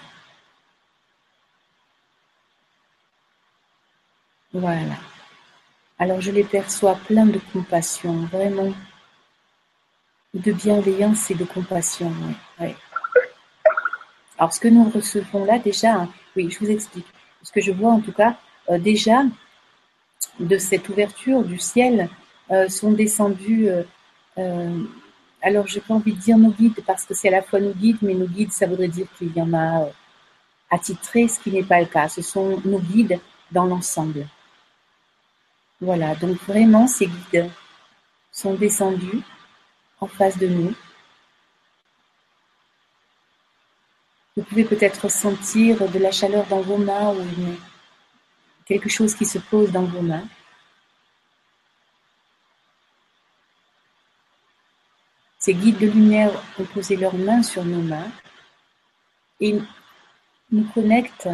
Voilà. 4.54 4.96
Alors 5.98 6.20
je 6.20 6.30
les 6.30 6.44
perçois 6.44 6.94
pleins 6.94 7.26
de 7.26 7.40
compassion, 7.52 8.24
vraiment, 8.26 8.72
de 10.32 10.52
bienveillance 10.52 11.28
et 11.32 11.34
de 11.34 11.44
compassion. 11.44 12.12
Alors 14.38 14.52
ce 14.52 14.60
que 14.60 14.68
nous 14.68 14.88
recevons 14.90 15.44
là 15.44 15.58
déjà, 15.58 16.08
oui, 16.36 16.50
je 16.50 16.58
vous 16.58 16.70
explique. 16.70 17.06
Ce 17.42 17.52
que 17.52 17.60
je 17.60 17.72
vois 17.72 17.92
en 17.92 18.00
tout 18.00 18.12
cas, 18.12 18.36
euh, 18.70 18.78
déjà, 18.78 19.22
de 20.40 20.58
cette 20.58 20.88
ouverture 20.88 21.42
du 21.44 21.58
ciel, 21.58 22.08
euh, 22.50 22.68
sont 22.68 22.92
descendus, 22.92 23.68
euh, 24.38 24.84
alors 25.42 25.66
je 25.66 25.76
n'ai 25.76 25.80
pas 25.82 25.94
envie 25.94 26.12
de 26.12 26.18
dire 26.18 26.38
nos 26.38 26.50
guides, 26.50 26.82
parce 26.86 27.04
que 27.04 27.14
c'est 27.14 27.28
à 27.28 27.32
la 27.32 27.42
fois 27.42 27.60
nos 27.60 27.72
guides, 27.72 27.98
mais 28.02 28.14
nos 28.14 28.26
guides, 28.26 28.52
ça 28.52 28.66
voudrait 28.66 28.88
dire 28.88 29.06
qu'il 29.18 29.34
y 29.36 29.40
en 29.40 29.54
a 29.54 29.88
attitrés, 30.70 31.28
ce 31.28 31.38
qui 31.40 31.52
n'est 31.52 31.62
pas 31.62 31.80
le 31.80 31.86
cas. 31.86 32.08
Ce 32.08 32.22
sont 32.22 32.60
nos 32.64 32.80
guides 32.80 33.20
dans 33.52 33.64
l'ensemble. 33.64 34.26
Voilà, 35.80 36.14
donc 36.16 36.36
vraiment 36.48 36.86
ces 36.86 37.06
guides 37.06 37.50
sont 38.32 38.54
descendus 38.54 39.22
en 40.00 40.06
face 40.06 40.38
de 40.38 40.48
nous. 40.48 40.74
Vous 44.36 44.42
pouvez 44.42 44.64
peut-être 44.64 45.08
sentir 45.08 45.88
de 45.88 45.98
la 45.98 46.10
chaleur 46.10 46.46
dans 46.46 46.60
vos 46.60 46.76
mains 46.76 47.14
ou 47.14 47.24
quelque 48.66 48.88
chose 48.88 49.14
qui 49.14 49.26
se 49.26 49.38
pose 49.38 49.70
dans 49.70 49.84
vos 49.84 50.02
mains. 50.02 50.26
Ces 55.38 55.54
guides 55.54 55.78
de 55.78 55.86
lumière 55.86 56.32
ont 56.58 56.64
posé 56.64 56.96
leurs 56.96 57.16
mains 57.16 57.42
sur 57.42 57.64
nos 57.64 57.82
mains 57.82 58.10
et 59.40 59.60
nous 60.50 60.64
connectent 60.72 61.28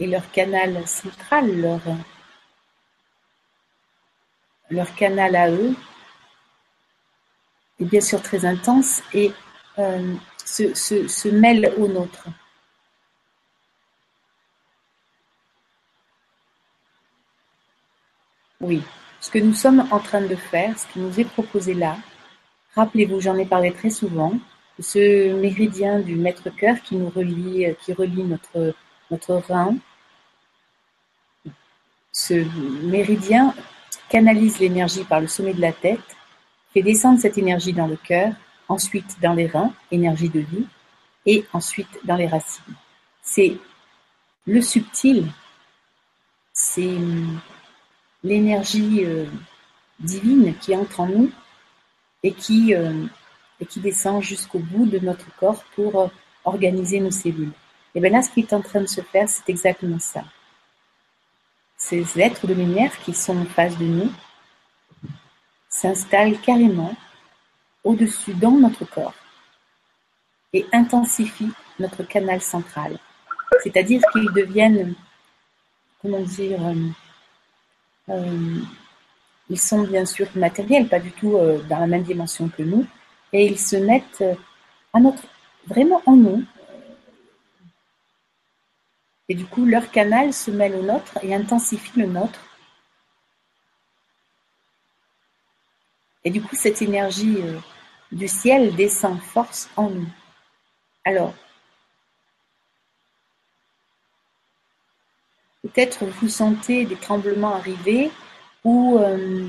et 0.00 0.06
leur 0.06 0.30
canal 0.30 0.86
central, 0.86 1.60
leur, 4.70 4.94
canal 4.94 5.34
à 5.36 5.50
eux, 5.50 5.74
est 7.80 7.84
bien 7.84 8.00
sûr 8.00 8.22
très 8.22 8.44
intense 8.44 9.02
et 9.12 9.32
euh, 9.78 10.14
se, 10.44 11.28
mêle 11.28 11.72
au 11.78 11.88
nôtre. 11.88 12.26
Oui, 18.60 18.82
ce 19.20 19.30
que 19.30 19.38
nous 19.38 19.54
sommes 19.54 19.86
en 19.90 20.00
train 20.00 20.20
de 20.20 20.34
faire, 20.34 20.76
ce 20.78 20.86
qui 20.88 20.98
nous 20.98 21.20
est 21.20 21.24
proposé 21.24 21.74
là, 21.74 21.96
rappelez-vous, 22.74 23.20
j'en 23.20 23.36
ai 23.36 23.46
parlé 23.46 23.72
très 23.72 23.90
souvent, 23.90 24.32
ce 24.80 25.32
méridien 25.34 26.00
du 26.00 26.16
maître-cœur 26.16 26.80
qui 26.82 26.96
nous 26.96 27.10
relie, 27.10 27.66
qui 27.80 27.92
relie 27.92 28.24
notre, 28.24 28.74
notre 29.10 29.34
rein 29.36 29.76
ce 32.18 32.34
méridien 32.84 33.54
canalise 34.08 34.58
l'énergie 34.58 35.04
par 35.04 35.20
le 35.20 35.28
sommet 35.28 35.54
de 35.54 35.60
la 35.60 35.72
tête, 35.72 36.00
fait 36.72 36.82
descendre 36.82 37.20
cette 37.20 37.38
énergie 37.38 37.72
dans 37.72 37.86
le 37.86 37.96
cœur, 37.96 38.32
ensuite 38.68 39.20
dans 39.20 39.34
les 39.34 39.46
reins, 39.46 39.72
énergie 39.90 40.28
de 40.28 40.40
vie, 40.40 40.66
et 41.26 41.44
ensuite 41.52 41.88
dans 42.04 42.16
les 42.16 42.26
racines. 42.26 42.74
C'est 43.22 43.56
le 44.46 44.62
subtil, 44.62 45.26
c'est 46.52 46.96
l'énergie 48.24 49.04
euh, 49.04 49.26
divine 50.00 50.54
qui 50.60 50.74
entre 50.74 51.00
en 51.00 51.06
nous 51.06 51.30
et 52.22 52.32
qui, 52.32 52.74
euh, 52.74 53.04
et 53.60 53.66
qui 53.66 53.80
descend 53.80 54.22
jusqu'au 54.22 54.58
bout 54.58 54.86
de 54.86 54.98
notre 54.98 55.34
corps 55.36 55.62
pour 55.74 56.00
euh, 56.00 56.08
organiser 56.44 57.00
nos 57.00 57.10
cellules. 57.10 57.52
Et 57.94 58.00
bien 58.00 58.10
là, 58.10 58.22
ce 58.22 58.30
qui 58.30 58.40
est 58.40 58.52
en 58.52 58.62
train 58.62 58.80
de 58.80 58.86
se 58.86 59.00
faire, 59.00 59.28
c'est 59.28 59.48
exactement 59.48 59.98
ça 59.98 60.24
ces 61.78 62.20
êtres 62.20 62.46
de 62.46 62.54
lumière 62.54 62.98
qui 62.98 63.14
sont 63.14 63.38
en 63.38 63.44
face 63.44 63.78
de 63.78 63.84
nous 63.84 64.10
s'installent 65.78 66.40
carrément 66.40 66.94
au-dessus 67.84 68.34
dans 68.34 68.56
notre 68.64 68.84
corps. 68.84 69.14
et 70.54 70.64
intensifie 70.72 71.52
notre 71.78 72.02
canal 72.04 72.40
central. 72.40 72.98
C'est-à-dire 73.62 74.00
qu'ils 74.10 74.32
deviennent, 74.32 74.94
comment 76.00 76.20
dire, 76.20 76.58
euh, 76.66 76.88
euh, 78.08 78.60
ils 79.50 79.60
sont 79.60 79.82
bien 79.82 80.06
sûr 80.06 80.26
matériels, 80.34 80.88
pas 80.88 81.00
du 81.00 81.12
tout 81.12 81.36
euh, 81.36 81.60
dans 81.68 81.78
la 81.78 81.86
même 81.86 82.02
dimension 82.02 82.48
que 82.48 82.62
nous, 82.62 82.86
et 83.34 83.44
ils 83.44 83.58
se 83.58 83.76
mettent 83.76 84.24
à 84.94 85.00
notre, 85.00 85.22
vraiment 85.66 86.00
en 86.06 86.16
nous. 86.16 86.42
Et 89.28 89.34
du 89.34 89.44
coup, 89.44 89.66
leur 89.66 89.90
canal 89.90 90.32
se 90.32 90.50
mêle 90.50 90.76
au 90.76 90.82
nôtre 90.82 91.18
et 91.22 91.34
intensifie 91.34 92.00
le 92.00 92.06
nôtre. 92.06 92.47
Et 96.28 96.30
du 96.30 96.42
coup, 96.42 96.56
cette 96.56 96.82
énergie 96.82 97.38
du 98.12 98.28
ciel 98.28 98.76
descend 98.76 99.18
force 99.18 99.70
en 99.76 99.88
nous. 99.88 100.08
Alors, 101.06 101.32
peut-être 105.62 106.04
vous 106.04 106.28
sentez 106.28 106.84
des 106.84 106.96
tremblements 106.96 107.54
arriver 107.54 108.10
ou, 108.62 108.98
euh, 108.98 109.48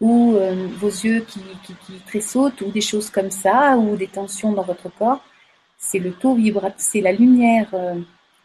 ou 0.00 0.36
euh, 0.36 0.66
vos 0.78 0.88
yeux 0.88 1.26
qui, 1.28 1.42
tressautent 2.06 2.62
ou 2.62 2.70
des 2.70 2.80
choses 2.80 3.10
comme 3.10 3.30
ça 3.30 3.76
ou 3.76 3.96
des 3.96 4.08
tensions 4.08 4.52
dans 4.52 4.62
votre 4.62 4.88
corps. 4.88 5.22
C'est 5.76 5.98
le 5.98 6.12
taux 6.12 6.34
vibratoire, 6.34 6.74
c'est 6.78 7.02
la 7.02 7.12
lumière, 7.12 7.68
euh, 7.74 8.00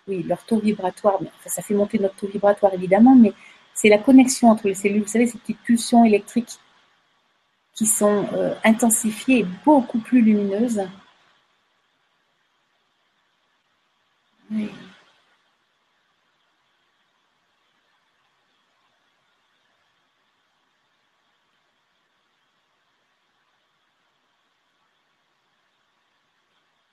oui, 0.05 0.21
leur 0.23 0.43
taux 0.43 0.59
vibratoire. 0.59 1.19
ça 1.45 1.61
fait 1.61 1.73
monter 1.73 1.97
notre 1.97 2.15
taux 2.15 2.27
vibratoire 2.27 2.73
évidemment, 2.73 3.15
mais 3.15 3.31
c'est 3.81 3.89
la 3.89 3.97
connexion 3.97 4.51
entre 4.51 4.67
les 4.67 4.75
cellules. 4.75 5.01
Vous 5.01 5.07
savez, 5.07 5.25
ces 5.25 5.39
petites 5.39 5.59
pulsions 5.61 6.05
électriques 6.05 6.59
qui 7.73 7.87
sont 7.87 8.27
intensifiées 8.63 9.39
et 9.39 9.45
beaucoup 9.65 9.97
plus 9.97 10.21
lumineuses. 10.21 10.83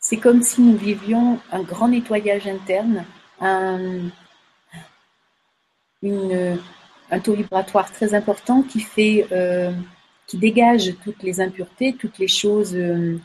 C'est 0.01 0.17
comme 0.17 0.41
si 0.43 0.63
nous 0.63 0.79
vivions 0.79 1.39
un 1.53 1.63
grand 1.63 1.89
nettoyage 1.89 2.47
interne, 2.47 3.05
un, 3.43 4.09
taux 7.21 7.35
vibratoire 7.35 7.91
très 7.91 8.15
important 8.15 8.63
qui 8.63 8.81
fait, 8.81 9.27
euh, 9.33 9.73
qui 10.27 10.37
dégage 10.37 10.95
toutes 11.03 11.23
les 11.23 11.41
impuretés, 11.41 11.95
toutes 11.99 12.19
les 12.19 12.29
choses 12.29 12.75
euh, 12.75 13.19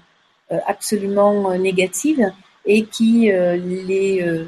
absolument 0.65 1.57
négatives 1.57 2.31
et 2.65 2.85
qui 2.85 3.31
euh, 3.31 3.57
les 3.57 4.45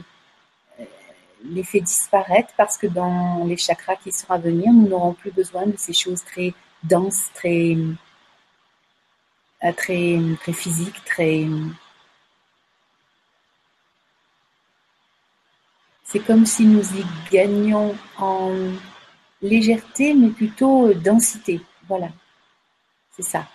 les 1.48 1.64
fait 1.64 1.82
disparaître 1.82 2.50
parce 2.58 2.76
que 2.76 2.88
dans 2.88 3.46
les 3.46 3.58
chakras 3.58 3.98
qui 3.98 4.12
seront 4.12 4.34
à 4.34 4.40
venir, 4.40 4.74
nous 4.74 4.88
n'aurons 4.88 5.14
plus 5.14 5.32
besoin 5.32 5.68
de 5.68 5.78
ces 5.78 5.94
choses 5.94 6.24
très 6.24 6.56
denses, 6.82 7.30
très, 7.36 7.78
très, 9.78 10.18
très 10.42 10.54
physiques, 10.54 11.04
très, 11.06 11.46
C'est 16.06 16.20
comme 16.20 16.46
si 16.46 16.66
nous 16.66 16.86
y 16.94 17.04
gagnions 17.32 17.96
en 18.18 18.52
légèreté, 19.46 20.14
mais 20.14 20.30
plutôt 20.30 20.94
densité. 20.94 21.62
Voilà, 21.88 22.10
c'est 23.16 23.24
ça. 23.24 23.48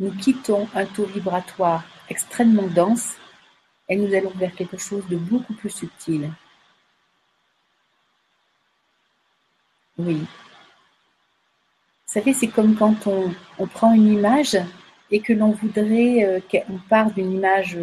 Nous 0.00 0.12
quittons 0.12 0.68
un 0.74 0.86
taux 0.86 1.06
vibratoire 1.06 1.84
extrêmement 2.08 2.66
dense 2.66 3.14
et 3.88 3.96
nous 3.96 4.12
allons 4.14 4.30
vers 4.30 4.54
quelque 4.54 4.78
chose 4.78 5.06
de 5.08 5.16
beaucoup 5.16 5.54
plus 5.54 5.70
subtil. 5.70 6.30
Oui. 9.98 10.16
Vous 10.16 12.20
savez, 12.20 12.32
c'est 12.32 12.48
comme 12.48 12.74
quand 12.74 13.06
on, 13.06 13.66
prend 13.66 13.92
une 13.92 14.12
image 14.12 14.56
et 15.10 15.20
que 15.20 15.32
l'on 15.32 15.50
voudrait, 15.50 16.24
euh, 16.24 16.40
qu'on 16.40 16.78
part 16.88 17.12
d'une 17.12 17.32
image 17.32 17.78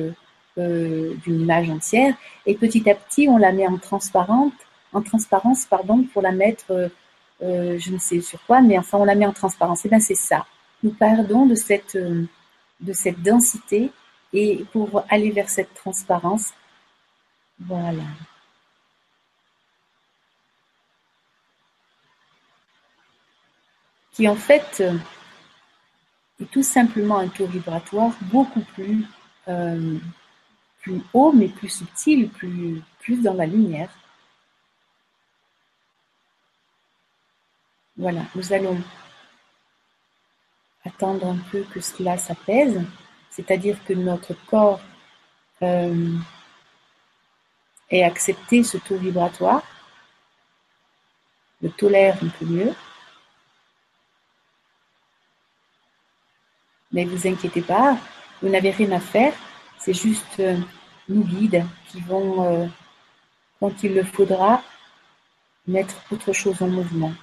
euh, 0.57 1.15
d'une 1.23 1.41
image 1.41 1.69
entière 1.69 2.13
et 2.45 2.55
petit 2.55 2.89
à 2.89 2.95
petit 2.95 3.29
on 3.29 3.37
la 3.37 3.53
met 3.53 3.67
en 3.67 3.77
transparente, 3.77 4.53
en 4.93 5.01
transparence 5.01 5.65
pardon 5.65 6.03
pour 6.03 6.21
la 6.21 6.31
mettre, 6.31 6.71
euh, 6.71 6.89
euh, 7.41 7.79
je 7.79 7.91
ne 7.91 7.97
sais 7.97 8.21
sur 8.21 8.43
quoi, 8.45 8.61
mais 8.61 8.77
enfin 8.77 8.97
on 8.97 9.05
la 9.05 9.15
met 9.15 9.25
en 9.25 9.33
transparence. 9.33 9.85
Et 9.85 9.89
bien 9.89 9.99
c'est 9.99 10.15
ça. 10.15 10.45
Nous 10.83 10.91
perdons 10.91 11.45
de 11.45 11.55
cette 11.55 11.97
de 11.97 12.93
cette 12.93 13.21
densité 13.21 13.91
et 14.33 14.65
pour 14.71 15.03
aller 15.09 15.31
vers 15.31 15.49
cette 15.49 15.73
transparence, 15.73 16.53
voilà. 17.59 18.03
Qui 24.13 24.27
en 24.27 24.35
fait 24.35 24.83
est 26.39 26.51
tout 26.51 26.63
simplement 26.63 27.19
un 27.19 27.27
taux 27.27 27.45
vibratoire 27.45 28.13
beaucoup 28.31 28.61
plus 28.61 29.05
plus 30.81 31.01
haut, 31.13 31.31
mais 31.31 31.47
plus 31.47 31.69
subtil, 31.69 32.29
plus, 32.29 32.81
plus 32.99 33.21
dans 33.21 33.33
la 33.33 33.45
lumière. 33.45 33.89
Voilà, 37.97 38.21
nous 38.35 38.53
allons 38.53 38.81
attendre 40.85 41.27
un 41.27 41.37
peu 41.51 41.63
que 41.63 41.81
cela 41.81 42.17
s'apaise, 42.17 42.81
c'est-à-dire 43.29 43.83
que 43.85 43.93
notre 43.93 44.33
corps 44.45 44.81
euh, 45.61 46.17
ait 47.89 48.03
accepté 48.03 48.63
ce 48.63 48.77
taux 48.77 48.97
vibratoire, 48.97 49.63
le 51.61 51.69
tolère 51.69 52.17
un 52.23 52.29
peu 52.29 52.45
mieux. 52.45 52.73
Mais 56.91 57.05
vous 57.05 57.27
inquiétez 57.27 57.61
pas, 57.61 57.97
vous 58.41 58.49
n'avez 58.49 58.71
rien 58.71 58.91
à 58.91 58.99
faire, 58.99 59.33
c'est 59.79 59.93
juste 59.93 60.39
euh, 60.39 60.57
nos 61.07 61.23
guides 61.23 61.65
qui 61.89 62.01
vont, 62.01 62.43
euh, 62.45 62.67
quand 63.59 63.83
il 63.83 63.93
le 63.93 64.03
faudra, 64.03 64.63
mettre 65.67 65.95
autre 66.11 66.33
chose 66.33 66.61
en 66.61 66.67
mouvement. 66.67 67.13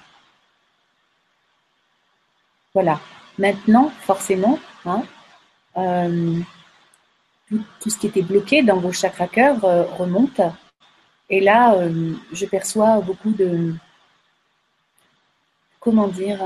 Voilà. 2.74 3.00
Maintenant, 3.38 3.90
forcément, 4.00 4.58
hein, 4.84 5.02
euh, 5.76 6.40
tout, 7.48 7.90
ce 7.90 7.96
qui 7.98 8.08
était 8.08 8.22
bloqué 8.22 8.62
dans 8.62 8.78
vos 8.78 8.92
chakras 8.92 9.28
cœur 9.28 9.60
remonte. 9.96 10.40
Et 11.30 11.40
là, 11.40 11.76
je 12.32 12.46
perçois 12.46 13.00
beaucoup 13.00 13.30
de, 13.30 13.74
comment 15.78 16.08
dire, 16.08 16.40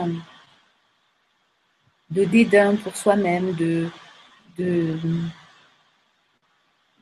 de 2.10 2.24
dédain 2.24 2.76
pour 2.76 2.96
soi-même, 2.96 3.54
de, 3.54 3.88
de 4.58 4.98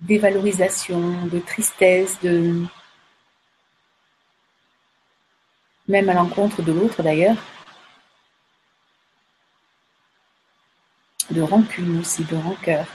dévalorisation, 0.00 1.26
de 1.26 1.38
tristesse, 1.40 2.18
de 2.22 2.64
même 5.88 6.08
à 6.08 6.14
l'encontre 6.14 6.62
de 6.62 6.72
l'autre 6.72 7.02
d'ailleurs, 7.02 7.36
de 11.30 11.40
rancune 11.40 12.00
aussi, 12.00 12.24
de 12.24 12.36
rancœur. 12.36 12.86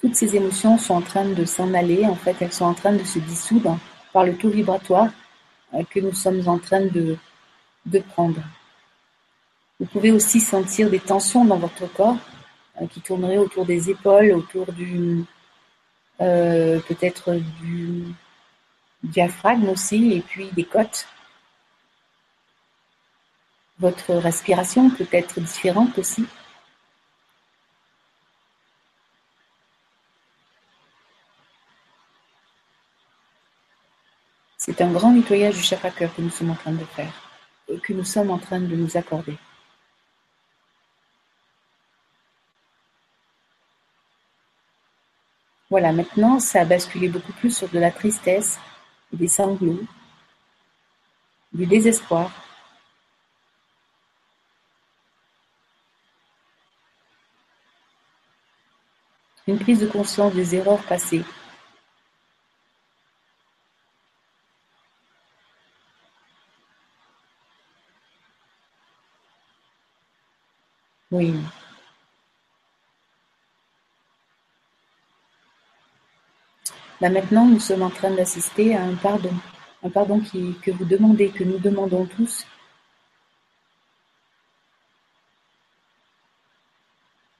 Toutes 0.00 0.14
ces 0.14 0.34
émotions 0.34 0.78
sont 0.78 0.94
en 0.94 1.02
train 1.02 1.26
de 1.26 1.44
s'en 1.44 1.74
aller, 1.74 2.06
en 2.06 2.14
fait, 2.14 2.36
elles 2.40 2.52
sont 2.52 2.64
en 2.64 2.74
train 2.74 2.92
de 2.92 3.04
se 3.04 3.18
dissoudre 3.18 3.78
par 4.12 4.24
le 4.24 4.36
taux 4.36 4.48
vibratoire 4.48 5.08
euh, 5.74 5.82
que 5.90 6.00
nous 6.00 6.14
sommes 6.14 6.46
en 6.48 6.58
train 6.58 6.80
de, 6.80 7.16
prendre. 8.08 8.40
Vous 9.78 9.86
pouvez 9.86 10.10
aussi 10.10 10.40
sentir 10.40 10.90
des 10.90 11.00
tensions 11.00 11.44
dans 11.44 11.58
votre 11.58 11.86
corps 11.92 12.16
euh, 12.80 12.86
qui 12.86 13.00
tournerait 13.00 13.38
autour 13.38 13.66
des 13.66 13.90
épaules, 13.90 14.32
autour 14.32 14.72
du 14.72 15.24
euh, 16.20 16.80
peut-être 16.80 17.34
du 17.62 18.04
diaphragme 19.02 19.68
aussi, 19.68 20.12
et 20.14 20.20
puis 20.20 20.50
des 20.52 20.64
côtes. 20.64 21.06
Votre 23.80 24.14
respiration 24.14 24.90
peut 24.90 25.08
être 25.10 25.40
différente 25.40 25.98
aussi. 25.98 26.26
C'est 34.58 34.82
un 34.82 34.92
grand 34.92 35.12
nettoyage 35.12 35.56
du 35.56 35.62
chakra 35.62 35.90
cœur 35.90 36.14
que 36.14 36.20
nous 36.20 36.28
sommes 36.28 36.50
en 36.50 36.54
train 36.54 36.72
de 36.72 36.84
faire 36.84 37.12
et 37.68 37.78
que 37.78 37.94
nous 37.94 38.04
sommes 38.04 38.30
en 38.30 38.38
train 38.38 38.60
de 38.60 38.76
nous 38.76 38.98
accorder. 38.98 39.38
Voilà, 45.70 45.90
maintenant, 45.92 46.38
ça 46.38 46.60
a 46.60 46.64
basculé 46.66 47.08
beaucoup 47.08 47.32
plus 47.32 47.56
sur 47.56 47.68
de 47.70 47.78
la 47.78 47.90
tristesse, 47.90 48.58
des 49.10 49.28
sanglots, 49.28 49.80
du 51.54 51.64
désespoir. 51.64 52.49
Une 59.50 59.58
prise 59.58 59.80
de 59.80 59.88
conscience 59.88 60.32
des 60.32 60.54
erreurs 60.54 60.80
passées. 60.84 61.24
Oui. 71.10 71.34
Là 77.00 77.10
maintenant, 77.10 77.46
nous 77.46 77.58
sommes 77.58 77.82
en 77.82 77.90
train 77.90 78.12
d'assister 78.12 78.76
à 78.76 78.84
un 78.84 78.94
pardon, 78.94 79.34
un 79.82 79.90
pardon 79.90 80.20
qui, 80.20 80.54
que 80.62 80.70
vous 80.70 80.84
demandez, 80.84 81.30
que 81.30 81.42
nous 81.42 81.58
demandons 81.58 82.06
tous 82.06 82.46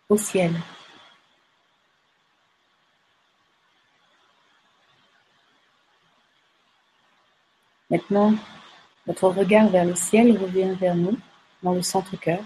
au 0.09 0.17
ciel. 0.17 0.53
Maintenant, 7.91 8.35
votre 9.07 9.29
regard 9.29 9.69
vers 9.69 9.85
le 9.85 9.95
ciel 9.95 10.39
revient 10.39 10.75
vers 10.79 10.95
nous, 10.95 11.19
dans 11.63 11.73
le 11.73 11.83
centre-cœur. 11.83 12.41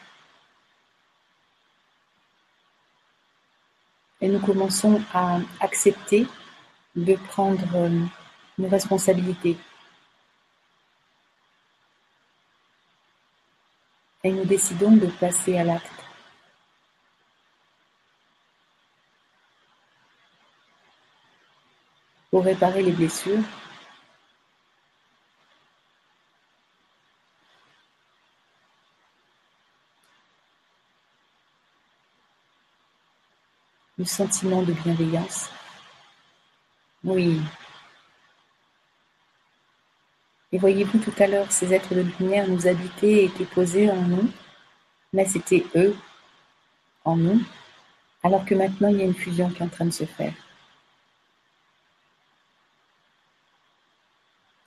Et 4.20 4.28
nous 4.28 4.40
commençons 4.40 5.02
à 5.12 5.38
accepter 5.60 6.26
de 6.96 7.14
prendre 7.14 7.76
euh, 7.76 7.90
nos 8.56 8.68
responsabilités. 8.68 9.58
Et 14.22 14.32
nous 14.32 14.44
décidons 14.46 14.92
de 14.92 15.06
passer 15.06 15.58
à 15.58 15.64
l'acte. 15.64 15.90
pour 22.34 22.42
réparer 22.42 22.82
les 22.82 22.90
blessures. 22.90 23.44
Le 33.96 34.04
sentiment 34.04 34.62
de 34.62 34.72
bienveillance. 34.72 35.50
Oui. 37.04 37.40
Et 40.50 40.58
voyez-vous 40.58 40.98
tout 40.98 41.12
à 41.18 41.26
l'heure, 41.26 41.50
ces 41.52 41.72
êtres 41.72 41.94
de 41.94 42.00
lumière 42.00 42.48
nous 42.48 42.66
habitaient 42.66 43.12
et 43.12 43.24
étaient 43.24 43.44
posés 43.44 43.90
en 43.90 44.02
nous, 44.02 44.30
mais 45.12 45.26
c'était 45.26 45.64
eux 45.76 45.96
en 47.04 47.16
nous, 47.16 47.40
alors 48.22 48.44
que 48.44 48.54
maintenant 48.54 48.88
il 48.88 48.98
y 48.98 49.02
a 49.02 49.04
une 49.04 49.14
fusion 49.14 49.50
qui 49.50 49.58
est 49.58 49.66
en 49.66 49.68
train 49.68 49.84
de 49.84 49.90
se 49.90 50.04
faire. 50.04 50.34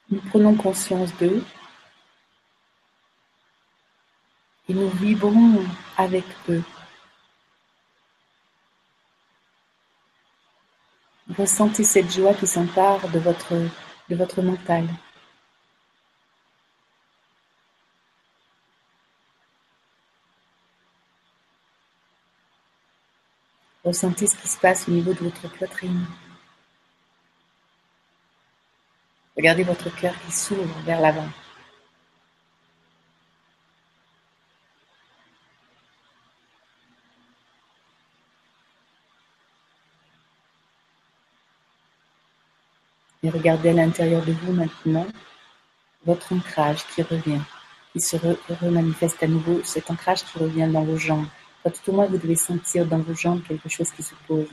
Nous 0.10 0.22
prenons 0.22 0.56
conscience 0.56 1.14
d'eux 1.18 1.44
et 4.70 4.74
nous 4.74 4.90
vibrons 4.90 5.66
avec 5.98 6.24
eux. 6.50 6.64
Ressentez 11.38 11.84
cette 11.84 12.12
joie 12.12 12.34
qui 12.34 12.48
s'empare 12.48 13.08
de 13.10 13.20
votre, 13.20 14.42
mental. 14.42 14.88
Ressentez 23.84 24.26
ce 24.26 24.36
qui 24.36 24.48
se 24.48 24.58
passe 24.58 24.88
au 24.88 24.92
niveau 24.92 25.14
de 25.14 25.20
votre 25.20 25.48
poitrine. 25.58 26.08
Regardez 29.36 29.64
votre 29.64 29.96
cœur 29.96 30.16
qui 30.26 30.32
s'ouvre 30.32 30.80
vers 30.86 31.00
l'avant. 31.00 31.30
Et 43.24 43.30
regardez 43.30 43.70
à 43.70 43.74
l'intérieur 43.74 44.24
de 44.26 44.32
vous 44.32 44.54
maintenant 44.54 45.08
votre 46.06 46.34
ancrage 46.34 46.86
qui 46.88 47.02
revient, 47.02 47.42
qui 47.92 48.00
se 48.00 48.16
remanifeste 48.62 49.22
à 49.24 49.28
nouveau, 49.28 49.62
cet 49.64 49.90
ancrage 49.90 50.24
qui 50.24 50.38
revient 50.38 50.70
dans 50.72 50.84
vos 50.84 50.98
jambes. 50.98 51.28
tout 51.64 51.92
au 51.92 51.94
moins, 51.94 52.06
vous 52.06 52.18
devez 52.18 52.36
sentir 52.36 52.86
dans 52.86 53.00
vos 53.00 53.14
jambes 53.14 53.44
quelque 53.44 53.68
chose 53.68 53.92
qui 53.92 54.04
se 54.04 54.16
pose, 54.28 54.48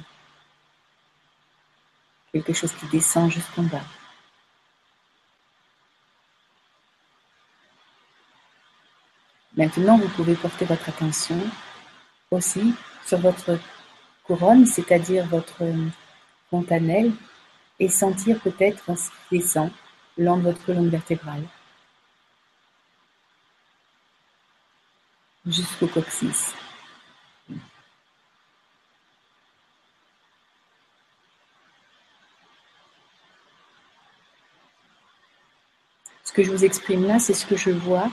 quelque 2.33 2.53
chose 2.53 2.72
qui 2.72 2.87
descend 2.87 3.31
jusqu'en 3.31 3.62
bas. 3.62 3.85
Maintenant, 9.57 9.98
vous 9.98 10.09
pouvez 10.09 10.35
porter 10.35 10.64
votre 10.64 10.88
attention 10.88 11.38
aussi 12.33 12.74
sur 13.07 13.18
votre 13.18 13.57
couronne, 14.24 14.66
c'est-à-dire 14.66 15.27
votre 15.27 15.62
fontanelle, 16.50 17.12
et 17.81 17.89
sentir 17.89 18.41
peut-être 18.41 18.85
descend 19.31 19.71
le 20.17 20.25
long 20.25 20.37
de 20.37 20.43
votre 20.43 20.65
colonne 20.65 20.89
vertébrale 20.89 21.45
jusqu'au 25.47 25.87
coccyx. 25.87 26.55
Ce 36.25 36.33
que 36.33 36.43
je 36.43 36.51
vous 36.51 36.65
exprime 36.65 37.07
là, 37.07 37.19
c'est 37.19 37.35
ce 37.35 37.47
que 37.47 37.57
je 37.57 37.71
vois 37.71 38.11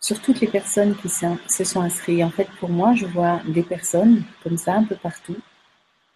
sur 0.00 0.20
toutes 0.20 0.40
les 0.40 0.46
personnes 0.46 0.94
qui 0.96 1.08
se 1.08 1.64
sont 1.64 1.80
inscrites. 1.80 2.22
En 2.22 2.30
fait, 2.30 2.48
pour 2.60 2.68
moi, 2.68 2.94
je 2.94 3.06
vois 3.06 3.40
des 3.46 3.62
personnes 3.62 4.22
comme 4.42 4.56
ça 4.56 4.74
un 4.74 4.84
peu 4.84 4.94
partout 4.94 5.36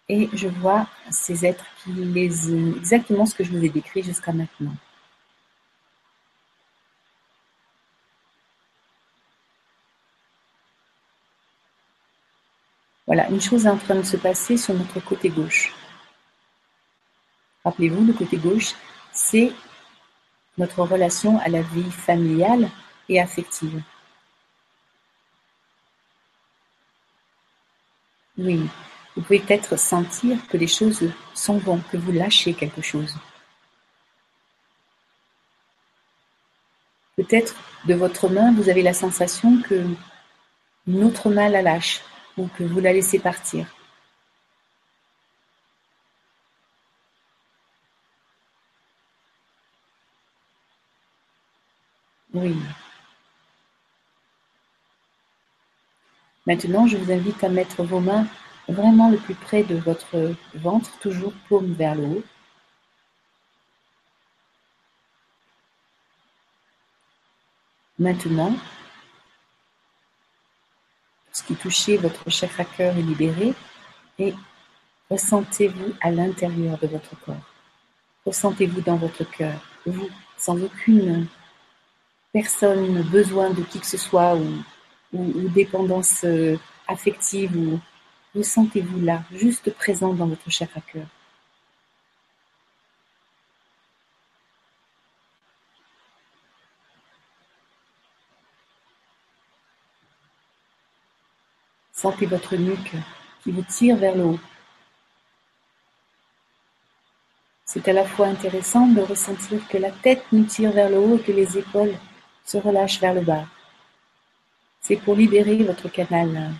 et 0.09 0.29
je 0.33 0.47
vois 0.47 0.87
ces 1.09 1.45
êtres 1.45 1.65
qui 1.83 1.91
les 1.93 2.53
exactement 2.77 3.25
ce 3.25 3.35
que 3.35 3.43
je 3.43 3.51
vous 3.51 3.63
ai 3.63 3.69
décrit 3.69 4.03
jusqu'à 4.03 4.33
maintenant. 4.33 4.75
Voilà, 13.05 13.29
une 13.29 13.41
chose 13.41 13.65
est 13.65 13.69
en 13.69 13.77
train 13.77 13.95
de 13.95 14.03
se 14.03 14.17
passer 14.17 14.57
sur 14.57 14.73
notre 14.73 14.99
côté 15.01 15.29
gauche. 15.29 15.73
Rappelez-vous, 17.65 18.05
le 18.05 18.13
côté 18.13 18.37
gauche, 18.37 18.73
c'est 19.11 19.51
notre 20.57 20.83
relation 20.83 21.37
à 21.39 21.49
la 21.49 21.61
vie 21.61 21.91
familiale 21.91 22.69
et 23.09 23.19
affective. 23.21 23.81
Oui, 28.37 28.67
vous 29.15 29.21
pouvez 29.21 29.39
peut-être 29.39 29.77
sentir 29.77 30.47
que 30.47 30.57
les 30.57 30.67
choses 30.67 31.09
s'en 31.33 31.57
vont, 31.57 31.79
que 31.91 31.97
vous 31.97 32.11
lâchez 32.11 32.53
quelque 32.53 32.81
chose. 32.81 33.15
Peut-être 37.15 37.55
de 37.85 37.93
votre 37.93 38.27
main, 38.27 38.51
vous 38.53 38.69
avez 38.69 38.81
la 38.81 38.93
sensation 38.93 39.61
que 39.61 39.85
une 40.87 41.03
autre 41.03 41.29
main 41.29 41.47
la 41.49 41.61
lâche 41.61 42.01
ou 42.37 42.47
que 42.47 42.63
vous 42.63 42.79
la 42.79 42.91
laissez 42.91 43.19
partir. 43.19 43.67
Oui. 52.33 52.55
Maintenant, 56.47 56.87
je 56.87 56.97
vous 56.97 57.11
invite 57.11 57.43
à 57.43 57.49
mettre 57.49 57.83
vos 57.83 57.99
mains 57.99 58.27
vraiment 58.67 59.09
le 59.09 59.17
plus 59.17 59.35
près 59.35 59.63
de 59.63 59.75
votre 59.75 60.35
ventre, 60.55 60.97
toujours 60.99 61.33
paume 61.49 61.73
vers 61.73 61.95
le 61.95 62.03
haut. 62.03 62.23
Maintenant, 67.99 68.55
ce 71.31 71.43
qui 71.43 71.55
touchait 71.55 71.97
votre 71.97 72.29
chakra 72.29 72.65
cœur 72.65 72.97
est 72.97 73.01
libéré 73.01 73.53
et 74.17 74.33
ressentez-vous 75.09 75.93
à 76.01 76.11
l'intérieur 76.11 76.77
de 76.79 76.87
votre 76.87 77.19
corps. 77.21 77.35
Ressentez-vous 78.25 78.81
dans 78.81 78.95
votre 78.95 79.23
cœur, 79.23 79.59
vous, 79.85 80.09
sans 80.37 80.61
aucune 80.61 81.27
personne, 82.31 83.01
besoin 83.03 83.51
de 83.51 83.61
qui 83.61 83.79
que 83.79 83.85
ce 83.85 83.97
soit 83.97 84.35
ou 84.35 85.49
dépendance 85.49 86.23
euh, 86.23 86.57
affective 86.87 87.55
ou 87.55 87.79
vous 88.35 88.43
sentez-vous 88.43 88.99
là, 89.01 89.23
juste 89.31 89.73
présent 89.73 90.13
dans 90.13 90.27
votre 90.27 90.49
chakra 90.49 90.81
cœur? 90.81 91.05
Sentez 101.91 102.25
votre 102.25 102.55
nuque 102.55 102.95
qui 103.43 103.51
vous 103.51 103.61
tire 103.61 103.95
vers 103.97 104.15
le 104.15 104.25
haut. 104.25 104.39
C'est 107.65 107.87
à 107.87 107.93
la 107.93 108.05
fois 108.05 108.27
intéressant 108.27 108.87
de 108.87 109.01
ressentir 109.01 109.65
que 109.67 109.77
la 109.77 109.91
tête 109.91 110.23
nous 110.31 110.43
tire 110.43 110.71
vers 110.71 110.89
le 110.89 110.97
haut 110.97 111.17
et 111.17 111.21
que 111.21 111.31
les 111.31 111.57
épaules 111.57 111.95
se 112.45 112.57
relâchent 112.57 112.99
vers 112.99 113.13
le 113.13 113.21
bas. 113.21 113.45
C'est 114.81 114.97
pour 114.97 115.15
libérer 115.15 115.63
votre 115.63 115.87
canal, 115.87 116.51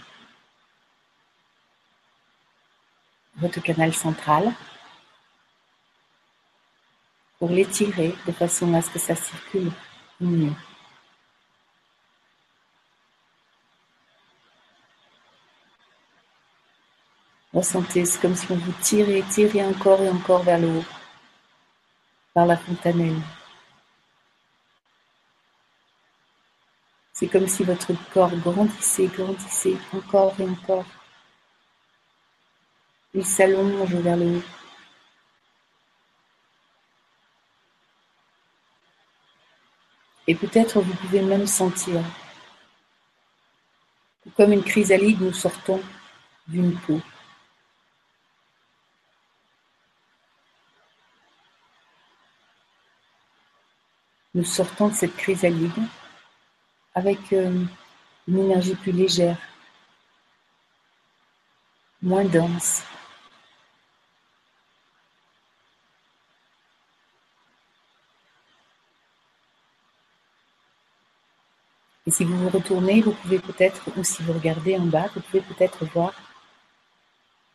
votre 3.36 3.62
canal 3.62 3.94
central, 3.94 4.54
pour 7.40 7.50
l'étirer 7.50 8.16
de 8.26 8.32
façon 8.32 8.74
à 8.74 8.82
ce 8.82 8.90
que 8.90 9.00
ça 9.00 9.16
circule 9.16 9.72
mieux. 10.22 10.54
Ressentez, 17.54 18.06
c'est 18.06 18.20
comme 18.20 18.36
si 18.36 18.52
on 18.52 18.56
vous 18.56 18.72
tirait, 18.82 19.22
tirait 19.30 19.66
encore 19.66 20.02
et 20.02 20.10
encore 20.10 20.42
vers 20.44 20.58
le 20.58 20.70
haut, 20.70 20.86
par 22.34 22.46
la 22.46 22.58
fontanelle. 22.58 23.22
C'est 27.12 27.28
comme 27.28 27.48
si 27.48 27.64
votre 27.64 27.94
corps 28.12 28.36
grandissait, 28.38 29.08
grandissait 29.08 29.78
encore 29.94 30.34
et 30.40 30.50
encore. 30.50 30.86
Il 33.14 33.26
s'allonge 33.26 33.94
vers 33.94 34.18
le 34.18 34.38
haut. 34.38 34.44
Et 40.28 40.36
peut-être 40.36 40.82
vous 40.82 40.94
pouvez 40.96 41.22
même 41.22 41.46
sentir 41.46 42.02
comme 44.38 44.54
une 44.54 44.64
chrysalide, 44.64 45.22
nous 45.22 45.34
sortons 45.34 45.82
d'une 46.48 46.76
peau. 46.80 47.02
Nous 54.34 54.46
sortons 54.46 54.88
de 54.88 54.94
cette 54.94 55.16
chrysalide 55.16 55.72
avec 56.96 57.34
euh, 57.34 57.66
une 58.28 58.40
énergie 58.40 58.76
plus 58.76 58.92
légère, 58.92 59.38
moins 62.02 62.26
dense. 62.26 62.84
Et 72.06 72.12
si 72.12 72.26
vous 72.26 72.38
vous 72.38 72.50
retournez, 72.50 73.02
vous 73.02 73.14
pouvez 73.14 73.40
peut-être, 73.40 73.82
ou 73.98 74.04
si 74.04 74.24
vous 74.24 74.34
regardez 74.34 74.78
en 74.78 74.86
bas, 74.86 75.10
vous 75.16 75.22
pouvez 75.22 75.42
peut-être 75.42 75.86
voir 75.86 76.14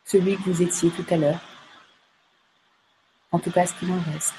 celui 0.05 0.37
que 0.37 0.49
vous 0.49 0.61
étiez 0.61 0.89
tout 0.89 1.05
à 1.11 1.17
l'heure. 1.17 1.39
En 3.31 3.39
tout 3.39 3.51
cas, 3.51 3.67
ce 3.67 3.73
qu'il 3.75 3.91
en 3.91 4.01
reste. 4.11 4.33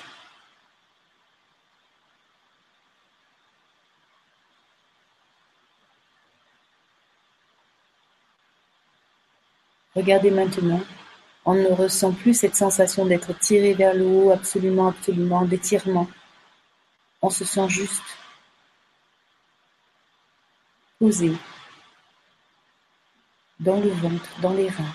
Regardez 9.94 10.30
maintenant, 10.30 10.80
on 11.44 11.54
ne 11.54 11.68
ressent 11.68 12.12
plus 12.12 12.34
cette 12.34 12.56
sensation 12.56 13.06
d'être 13.06 13.36
tiré 13.38 13.74
vers 13.74 13.94
le 13.94 14.06
haut, 14.06 14.30
absolument, 14.30 14.88
absolument, 14.88 15.44
d'étirement. 15.44 16.08
On 17.22 17.30
se 17.30 17.44
sent 17.44 17.68
juste 17.68 18.02
posé 21.00 21.32
dans 23.58 23.80
le 23.80 23.88
ventre, 23.88 24.40
dans 24.42 24.52
les 24.52 24.68
reins. 24.68 24.94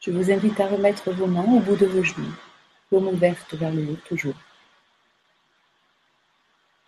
Je 0.00 0.10
vous 0.10 0.30
invite 0.30 0.58
à 0.58 0.66
remettre 0.66 1.12
vos 1.12 1.26
mains 1.26 1.44
au 1.44 1.60
bout 1.60 1.76
de 1.76 1.86
vos 1.86 2.02
genoux, 2.02 2.34
paume 2.90 3.06
ouverte 3.06 3.54
vers 3.54 3.72
le 3.72 3.92
haut 3.92 3.98
toujours. 4.08 4.34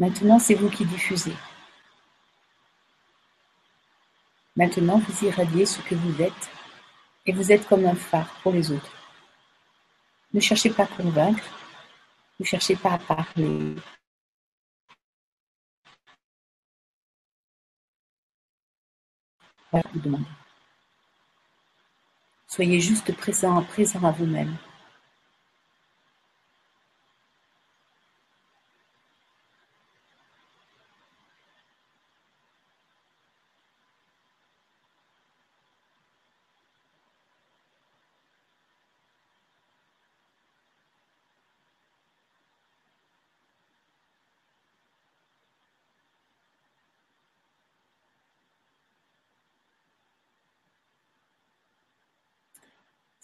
Maintenant, 0.01 0.39
c'est 0.41 0.55
vous 0.55 0.69
qui 0.69 0.85
diffusez. 0.85 1.33
Maintenant, 4.57 4.99
vous 4.99 5.27
irradiez 5.27 5.67
ce 5.67 5.81
que 5.83 5.95
vous 5.95 6.23
êtes 6.23 6.51
et 7.27 7.33
vous 7.33 7.53
êtes 7.53 7.69
comme 7.69 7.85
un 7.85 7.95
phare 7.95 8.33
pour 8.43 8.53
les 8.53 8.73
autres. 8.73 8.93
Ne 10.33 10.41
cherchez 10.41 10.71
pas 10.71 10.85
à 10.85 10.87
convaincre, 10.87 11.45
ne 12.41 12.45
cherchez 12.45 12.75
pas 12.75 12.93
à 12.93 12.99
parler. 12.99 13.77
Soyez 22.49 22.81
juste 22.81 23.15
présent 23.17 23.59
à 23.59 24.11
vous-même. 24.13 24.57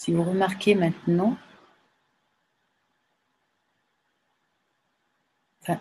Si 0.02 0.10
vous 0.10 0.24
remarquez 0.24 0.74
maintenant, 0.74 1.36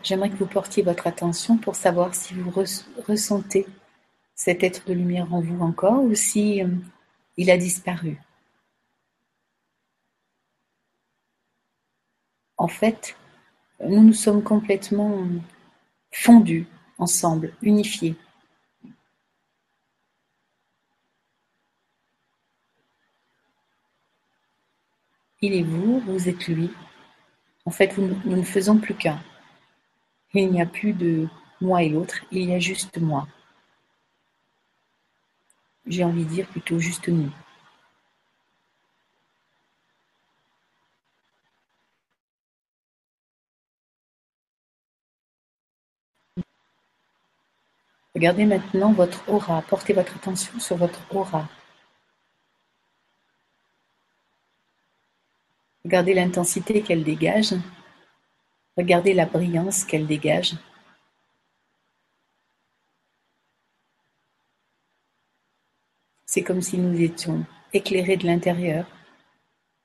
j'aimerais 0.03 0.29
que 0.29 0.35
vous 0.35 0.45
portiez 0.45 0.83
votre 0.83 1.07
attention 1.07 1.57
pour 1.57 1.75
savoir 1.75 2.13
si 2.13 2.35
vous 2.35 2.51
ressentez 3.07 3.65
cet 4.35 4.61
être 4.61 4.85
de 4.85 4.93
lumière 4.93 5.33
en 5.33 5.41
vous 5.41 5.59
encore 5.61 6.03
ou 6.03 6.13
si 6.13 6.61
euh, 6.61 6.67
il 7.35 7.49
a 7.49 7.57
disparu. 7.57 8.21
En 12.57 12.67
fait, 12.67 13.17
nous 13.83 14.03
nous 14.03 14.13
sommes 14.13 14.43
complètement 14.43 15.17
fondus 16.11 16.67
ensemble, 16.99 17.55
unifiés. 17.63 18.15
Il 25.41 25.53
est 25.55 25.63
vous, 25.63 25.99
vous 26.01 26.29
êtes 26.29 26.47
lui. 26.47 26.71
En 27.65 27.71
fait, 27.71 27.97
nous 27.97 28.15
ne 28.25 28.43
faisons 28.43 28.77
plus 28.77 28.93
qu'un. 28.93 29.19
Il 30.33 30.51
n'y 30.51 30.61
a 30.61 30.65
plus 30.65 30.93
de 30.93 31.27
moi 31.59 31.83
et 31.83 31.89
l'autre, 31.89 32.23
il 32.31 32.49
y 32.49 32.53
a 32.53 32.59
juste 32.59 32.99
moi. 32.99 33.27
J'ai 35.87 36.03
envie 36.03 36.25
de 36.25 36.29
dire 36.29 36.47
plutôt 36.47 36.79
juste 36.79 37.07
nous. 37.07 37.31
Regardez 48.13 48.45
maintenant 48.45 48.91
votre 48.93 49.27
aura, 49.27 49.61
portez 49.63 49.93
votre 49.93 50.15
attention 50.15 50.59
sur 50.59 50.77
votre 50.77 50.99
aura. 51.15 51.49
Regardez 55.91 56.13
l'intensité 56.13 56.83
qu'elle 56.83 57.03
dégage. 57.03 57.53
Regardez 58.77 59.13
la 59.13 59.25
brillance 59.25 59.83
qu'elle 59.83 60.07
dégage. 60.07 60.53
C'est 66.25 66.43
comme 66.43 66.61
si 66.61 66.77
nous 66.77 66.97
étions 67.01 67.45
éclairés 67.73 68.15
de 68.15 68.25
l'intérieur, 68.25 68.87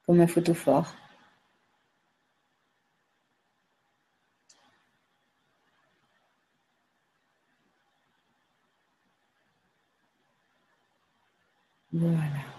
comme 0.06 0.20
un 0.20 0.28
photophore. 0.28 0.94
Voilà. 11.92 12.55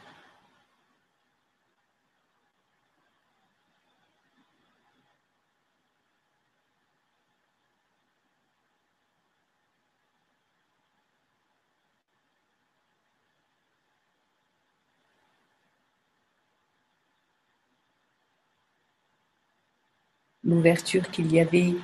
L'ouverture 20.48 21.12
qu'il 21.12 21.32
y 21.32 21.42
avait 21.42 21.76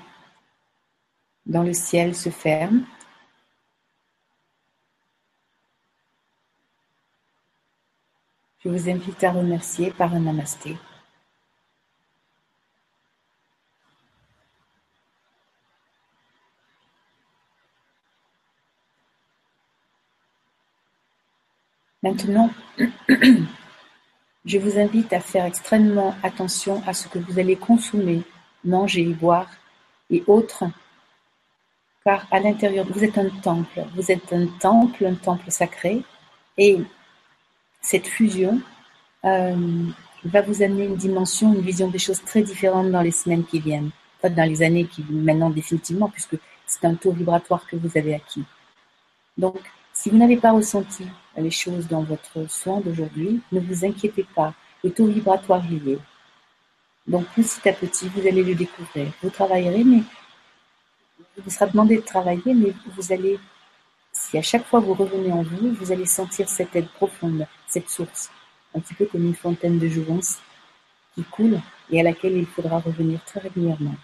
dans 1.46 1.64
le 1.64 1.74
ciel 1.74 2.16
se 2.16 2.30
ferme. 2.30 2.86
Je 8.64 8.70
vous 8.70 8.90
invite 8.90 9.22
à 9.26 9.34
remercier 9.34 9.92
par 9.92 10.14
un 10.14 10.22
namasté. 10.22 10.78
Maintenant, 22.02 22.50
je 24.46 24.58
vous 24.58 24.78
invite 24.78 25.12
à 25.12 25.20
faire 25.20 25.46
extrêmement 25.46 26.16
attention 26.24 26.82
à 26.86 26.94
ce 26.94 27.08
que 27.10 27.20
vous 27.20 27.40
allez 27.40 27.56
consommer, 27.56 28.24
manger, 28.64 29.06
boire 29.06 29.50
et 30.10 30.24
autres, 30.28 30.66
car 32.04 32.28
à 32.32 32.40
l'intérieur, 32.40 32.86
vous 32.90 33.04
êtes 33.04 33.18
un 33.18 33.30
temple, 33.30 33.84
vous 33.96 34.12
êtes 34.12 34.34
un 34.34 34.48
temple, 34.60 35.06
un 35.06 35.16
temple 35.16 35.50
sacré, 35.50 36.04
et 36.58 36.78
cette 37.82 38.08
fusion 38.08 38.62
euh, 39.26 39.86
va 40.26 40.42
vous 40.42 40.62
amener 40.62 40.86
une 40.86 40.96
dimension, 40.96 41.54
une 41.54 41.62
vision 41.62 41.88
des 41.88 42.00
choses 42.00 42.22
très 42.24 42.42
différentes 42.42 42.92
dans 42.92 43.02
les 43.02 43.12
semaines 43.12 43.46
qui 43.46 43.60
viennent, 43.60 43.92
pas 44.22 44.30
dans 44.30 44.48
les 44.48 44.62
années 44.62 44.86
qui 44.86 45.04
maintenant 45.10 45.50
définitivement, 45.50 46.10
puisque 46.10 46.38
c'est 46.66 46.86
un 46.86 46.96
taux 46.96 47.12
vibratoire 47.12 47.66
que 47.68 47.76
vous 47.76 47.98
avez 47.98 48.16
acquis. 48.16 48.44
Donc, 49.38 49.60
si 49.94 50.10
vous 50.10 50.18
n'avez 50.18 50.38
pas 50.38 50.52
ressenti 50.52 51.06
les 51.38 51.52
choses 51.52 51.88
dans 51.88 52.04
votre 52.04 52.50
soin 52.50 52.80
d'aujourd'hui, 52.82 53.42
ne 53.52 53.60
vous 53.60 53.86
inquiétez 53.86 54.26
pas, 54.36 54.54
le 54.84 54.92
taux 54.92 55.08
vibratoire 55.08 55.64
y 55.72 55.92
est. 55.92 56.00
Donc 57.08 57.28
petit 57.36 57.68
à 57.68 57.74
petit, 57.74 58.08
vous 58.10 58.22
allez 58.22 58.44
le 58.44 58.56
découvrir. 58.56 59.12
Vous 59.22 59.30
travaillerez, 59.30 59.84
mais 59.84 60.04
vous 61.38 61.50
sera 61.50 61.68
demandé 61.68 61.98
de 61.98 62.02
travailler, 62.02 62.54
mais 62.54 62.74
vous 62.96 63.12
allez, 63.12 63.40
si 64.12 64.38
à 64.38 64.42
chaque 64.42 64.66
fois 64.66 64.80
vous 64.80 64.94
revenez 64.94 65.32
en 65.32 65.44
vous, 65.44 65.74
vous 65.74 65.92
allez 65.92 66.06
sentir 66.06 66.48
cette 66.48 66.76
aide 66.76 66.88
profonde, 66.90 67.46
cette 67.68 67.90
source, 67.90 68.30
un 68.74 68.80
petit 68.80 68.94
peu 68.94 69.06
comme 69.06 69.26
une 69.26 69.36
fontaine 69.36 69.80
de 69.80 69.88
jouvence 69.88 70.40
qui 71.16 71.24
coule 71.24 71.60
et 71.92 72.00
à 72.00 72.04
laquelle 72.04 72.38
il 72.38 72.46
faudra 72.46 72.80
revenir 72.80 73.24
très 73.26 73.42
régulièrement. 73.42 73.96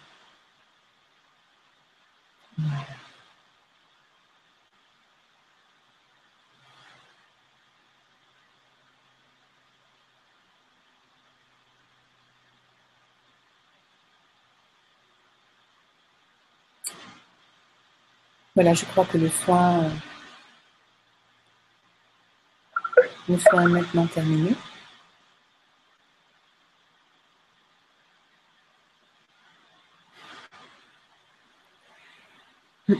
Voilà. 2.57 2.98
Voilà, 18.59 18.73
je 18.73 18.83
crois 18.83 19.05
que 19.05 19.17
le 19.17 19.29
soin, 19.29 19.85
euh, 19.85 19.89
le 23.29 23.39
soin 23.39 23.63
est 23.63 23.71
maintenant 23.71 24.05
terminé. 24.05 24.53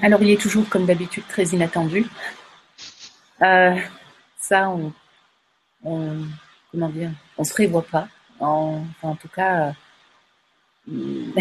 Alors, 0.01 0.21
il 0.21 0.29
est 0.29 0.39
toujours, 0.39 0.69
comme 0.69 0.85
d'habitude, 0.85 1.27
très 1.27 1.43
inattendu. 1.47 2.05
Euh, 3.41 3.77
ça, 4.37 4.69
on, 4.69 4.93
on, 5.83 6.25
comment 6.71 6.87
dire, 6.87 7.11
on 7.37 7.43
se 7.43 7.51
prévoit 7.51 7.85
pas. 7.85 8.07
En, 8.39 8.85
en 9.01 9.15
tout 9.17 9.27
cas, 9.27 9.73
euh, 10.87 11.33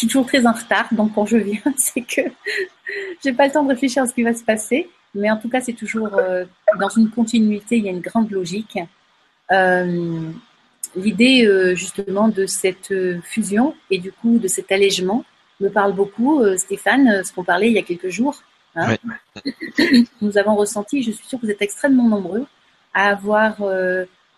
je 0.00 0.06
suis 0.06 0.12
toujours 0.14 0.26
très 0.26 0.46
en 0.46 0.52
retard, 0.52 0.88
donc 0.92 1.12
quand 1.14 1.26
je 1.26 1.36
viens, 1.36 1.60
c'est 1.76 2.00
que 2.00 2.22
j'ai 3.22 3.34
pas 3.34 3.46
le 3.46 3.52
temps 3.52 3.62
de 3.62 3.68
réfléchir 3.68 4.02
à 4.02 4.06
ce 4.06 4.14
qui 4.14 4.22
va 4.22 4.32
se 4.32 4.42
passer. 4.42 4.88
Mais 5.14 5.30
en 5.30 5.36
tout 5.36 5.50
cas, 5.50 5.60
c'est 5.60 5.74
toujours 5.74 6.14
euh, 6.14 6.46
dans 6.78 6.88
une 6.88 7.10
continuité, 7.10 7.76
il 7.76 7.84
y 7.84 7.88
a 7.88 7.92
une 7.92 8.00
grande 8.00 8.30
logique. 8.30 8.78
Euh, 9.52 10.30
L'idée 10.96 11.46
euh, 11.46 11.74
justement 11.74 12.28
de 12.28 12.46
cette 12.46 12.94
fusion 13.22 13.74
et 13.90 13.98
du 13.98 14.10
coup 14.10 14.38
de 14.38 14.48
cet 14.48 14.72
allègement 14.72 15.24
me 15.60 15.68
parle 15.68 15.92
beaucoup, 15.92 16.42
Stéphane, 16.56 17.22
ce 17.22 17.32
qu'on 17.32 17.44
parlait 17.44 17.68
il 17.68 17.74
y 17.74 17.78
a 17.78 17.82
quelques 17.82 18.08
jours. 18.08 18.42
Hein. 18.74 18.96
Oui. 19.44 20.06
Nous 20.22 20.38
avons 20.38 20.56
ressenti, 20.56 21.02
je 21.02 21.10
suis 21.10 21.26
sûre 21.26 21.38
que 21.38 21.44
vous 21.44 21.52
êtes 21.52 21.62
extrêmement 21.62 22.08
nombreux 22.08 22.46
à 22.94 23.08
avoir 23.10 23.58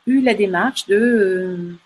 eu 0.07 0.21
la 0.21 0.35
démarche 0.35 0.87
de 0.87 1.77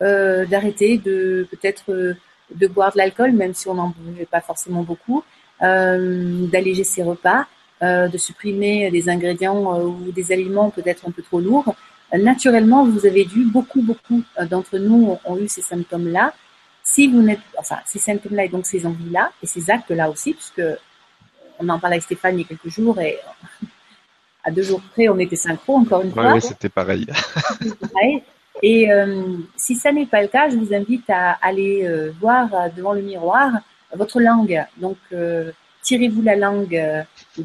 d'arrêter 0.00 0.98
de 0.98 1.48
peut-être 1.50 2.14
de 2.54 2.66
boire 2.66 2.92
de 2.92 2.98
l'alcool, 2.98 3.32
même 3.32 3.54
si 3.54 3.68
on 3.68 3.74
n'en 3.74 3.94
buvait 3.96 4.26
pas 4.26 4.40
forcément 4.40 4.82
beaucoup, 4.82 5.24
euh, 5.62 6.46
d'alléger 6.46 6.84
ses 6.84 7.02
repas, 7.02 7.46
euh, 7.82 8.08
de 8.08 8.18
supprimer 8.18 8.90
des 8.90 9.08
ingrédients 9.08 9.78
euh, 9.78 9.84
ou 9.84 10.12
des 10.12 10.32
aliments 10.32 10.70
peut-être 10.70 11.06
un 11.06 11.12
peu 11.12 11.22
trop 11.22 11.40
lourds. 11.40 11.74
naturellement, 12.12 12.84
vous 12.84 13.06
avez 13.06 13.24
dû, 13.24 13.44
beaucoup, 13.44 13.80
beaucoup 13.80 14.22
d'entre 14.50 14.78
nous 14.78 15.16
ont 15.24 15.38
eu 15.38 15.48
ces 15.48 15.62
symptômes-là. 15.62 16.34
Si 16.82 17.06
vous 17.06 17.22
n'êtes, 17.22 17.40
enfin, 17.56 17.76
ces 17.86 17.98
symptômes-là 17.98 18.44
et 18.44 18.48
donc 18.48 18.66
ces 18.66 18.84
envies-là 18.86 19.30
et 19.42 19.46
ces 19.46 19.70
actes-là 19.70 20.10
aussi, 20.10 20.34
puisque 20.34 20.62
on 21.58 21.68
en 21.68 21.78
parlait 21.78 21.94
avec 21.94 22.04
Stéphane 22.04 22.38
il 22.38 22.42
y 22.42 22.44
a 22.44 22.48
quelques 22.48 22.68
jours 22.68 23.00
et 23.00 23.18
à 24.44 24.50
deux 24.50 24.62
jours 24.62 24.82
près, 24.92 25.08
on 25.08 25.18
était 25.18 25.36
synchro 25.36 25.76
encore 25.76 26.02
une 26.02 26.12
fois. 26.12 26.34
Oui, 26.34 26.42
c'était 26.42 26.68
pareil. 26.68 27.06
pareil. 27.92 28.22
Et 28.62 28.92
euh, 28.92 29.38
si 29.56 29.74
ça 29.74 29.90
n'est 29.90 30.06
pas 30.06 30.22
le 30.22 30.28
cas, 30.28 30.48
je 30.48 30.56
vous 30.56 30.72
invite 30.72 31.10
à 31.10 31.32
aller 31.42 31.84
euh, 31.84 32.12
voir 32.20 32.48
devant 32.74 32.92
le 32.92 33.02
miroir 33.02 33.50
votre 33.92 34.20
langue. 34.20 34.64
Donc, 34.76 34.96
euh, 35.12 35.50
tirez-vous 35.82 36.22
la 36.22 36.36
langue 36.36 36.80
le 37.36 37.44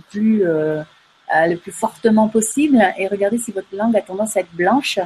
plus 1.55 1.71
fortement 1.71 2.27
possible 2.27 2.79
et 2.97 3.07
regardez 3.07 3.39
si 3.39 3.51
votre 3.51 3.75
langue 3.75 3.97
a 3.97 4.01
tendance 4.01 4.37
à 4.37 4.41
être 4.41 4.53
blanche. 4.53 4.99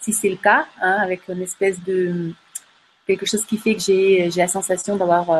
Si 0.00 0.12
c'est 0.12 0.30
le 0.30 0.36
cas, 0.36 0.66
hein, 0.80 0.96
avec 1.02 1.28
une 1.28 1.42
espèce 1.42 1.82
de 1.84 2.32
quelque 3.06 3.26
chose 3.26 3.44
qui 3.44 3.58
fait 3.58 3.74
que 3.74 3.80
j'ai 3.80 4.30
la 4.34 4.48
sensation 4.48 4.96
d'avoir 4.96 5.30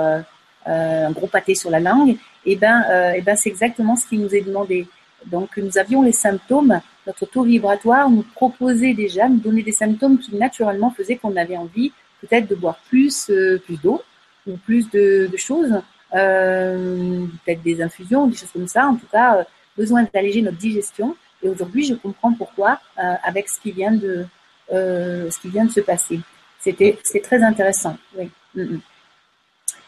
un 0.66 1.10
gros 1.12 1.26
pâté 1.26 1.54
sur 1.54 1.70
la 1.70 1.80
langue, 1.80 2.10
et 2.10 2.52
eh 2.52 2.56
ben, 2.56 2.84
eh 3.16 3.22
ben 3.22 3.34
c'est 3.34 3.48
exactement 3.48 3.96
ce 3.96 4.06
qui 4.06 4.18
nous 4.18 4.34
est 4.34 4.42
demandé. 4.42 4.86
Donc, 5.26 5.56
nous 5.56 5.78
avions 5.78 6.02
les 6.02 6.12
symptômes, 6.12 6.80
notre 7.08 7.24
taux 7.24 7.42
vibratoire 7.42 8.10
nous 8.10 8.22
proposait 8.34 8.92
déjà, 8.92 9.28
nous 9.30 9.38
donnait 9.38 9.62
des 9.62 9.72
symptômes 9.72 10.18
qui 10.18 10.36
naturellement 10.36 10.90
faisaient 10.90 11.16
qu'on 11.16 11.34
avait 11.36 11.56
envie 11.56 11.90
peut-être 12.20 12.46
de 12.48 12.54
boire 12.54 12.78
plus, 12.88 13.30
euh, 13.30 13.58
plus 13.64 13.80
d'eau 13.80 14.02
ou 14.46 14.58
plus 14.58 14.90
de, 14.90 15.30
choses, 15.36 15.80
euh, 16.14 17.24
peut-être 17.44 17.62
des 17.62 17.80
infusions, 17.80 18.26
des 18.26 18.36
choses 18.36 18.50
comme 18.52 18.68
ça. 18.68 18.86
En 18.86 18.96
tout 18.96 19.06
cas, 19.10 19.38
euh, 19.38 19.44
besoin 19.76 20.06
d'alléger 20.12 20.42
notre 20.42 20.58
digestion. 20.58 21.16
Et 21.42 21.48
aujourd'hui, 21.48 21.84
je 21.84 21.94
comprends 21.94 22.34
pourquoi 22.34 22.80
avec 23.22 23.48
ce 23.48 23.60
qui 23.60 23.70
vient 23.70 23.92
de 23.92 24.26
ce 24.70 25.40
qui 25.40 25.48
vient 25.48 25.64
de 25.64 25.70
se 25.70 25.80
passer. 25.80 26.18
C'était 26.58 26.98
c'est 27.04 27.20
très 27.20 27.40
intéressant. 27.44 27.96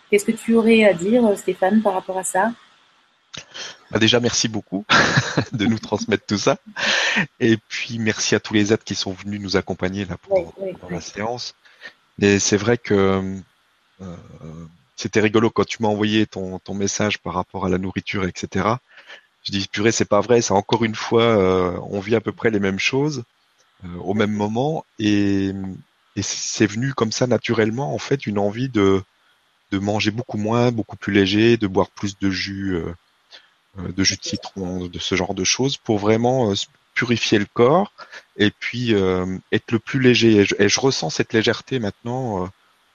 Qu'est-ce 0.09 0.25
que 0.25 0.33
tu 0.33 0.55
aurais 0.55 0.85
à 0.85 0.95
dire, 0.95 1.37
Stéphane, 1.37 1.83
par 1.83 1.95
rapport 1.95 2.19
à 2.19 2.23
ça? 2.23 2.53
Bah 3.91 3.99
déjà, 3.99 4.21
merci 4.21 4.49
beaucoup 4.49 4.85
de 5.53 5.67
nous 5.67 5.79
transmettre 5.79 6.27
tout 6.27 6.39
ça. 6.39 6.57
Et 7.41 7.57
puis, 7.57 7.99
merci 7.99 8.35
à 8.35 8.41
tous 8.41 8.55
les 8.55 8.73
aides 8.73 8.85
qui 8.85 8.95
sont 8.95 9.13
venus 9.13 9.41
nous 9.41 9.57
accompagner 9.57 10.05
là 10.05 10.17
pour, 10.17 10.55
oui, 10.59 10.73
oui, 10.83 10.91
la 10.91 11.01
séance. 11.01 11.55
Et 12.21 12.39
c'est 12.39 12.57
vrai 12.57 12.79
que 12.79 13.41
euh, 14.03 14.17
c'était 14.97 15.21
rigolo 15.21 15.51
quand 15.51 15.65
tu 15.65 15.83
m'as 15.83 15.89
envoyé 15.89 16.27
ton, 16.27 16.59
ton, 16.59 16.75
message 16.75 17.19
par 17.19 17.35
rapport 17.35 17.67
à 17.67 17.69
la 17.69 17.79
nourriture, 17.79 18.25
etc. 18.25 18.69
Je 19.43 19.53
dis, 19.53 19.67
purée, 19.67 19.93
c'est 19.93 20.05
pas 20.05 20.21
vrai, 20.21 20.43
c'est 20.43 20.53
encore 20.53 20.85
une 20.85 20.95
fois, 20.95 21.23
euh, 21.23 21.79
on 21.91 22.01
vit 22.01 22.15
à 22.15 22.21
peu 22.21 22.33
près 22.33 22.51
les 22.51 22.61
mêmes 22.61 22.79
choses 22.79 23.25
euh, 23.85 23.97
au 24.01 24.15
même 24.15 24.33
moment. 24.33 24.85
Et, 24.99 25.53
et 26.17 26.23
c'est 26.23 26.67
venu 26.67 26.93
comme 26.93 27.13
ça 27.13 27.27
naturellement, 27.27 27.95
en 27.95 27.99
fait, 27.99 28.27
une 28.27 28.39
envie 28.39 28.69
de, 28.69 29.03
de 29.71 29.79
manger 29.79 30.11
beaucoup 30.11 30.39
moins, 30.39 30.73
beaucoup 30.73 30.97
plus 30.97 31.13
léger, 31.13 31.57
de 31.57 31.67
boire 31.67 31.91
plus 31.91 32.19
de 32.19 32.31
jus 32.31 32.75
euh, 32.75 32.95
de 33.79 34.05
jus 34.05 34.17
de 34.17 34.25
citron, 34.25 34.87
de 34.87 34.99
ce 34.99 35.15
genre 35.15 35.35
de 35.35 35.45
choses, 35.45 35.77
pour 35.77 35.99
vraiment 35.99 36.51
euh, 36.51 36.55
purifier 36.95 37.39
le 37.39 37.47
corps 37.47 37.93
et 38.37 38.51
puis 38.51 38.95
euh, 38.95 39.39
être 39.53 39.73
le 39.73 39.79
plus 39.79 40.01
léger. 40.01 40.37
Et 40.37 40.45
je, 40.45 40.55
et 40.59 40.69
je 40.69 40.81
ressens 40.81 41.11
cette 41.11 41.33
légèreté 41.33 41.79
maintenant 41.79 42.51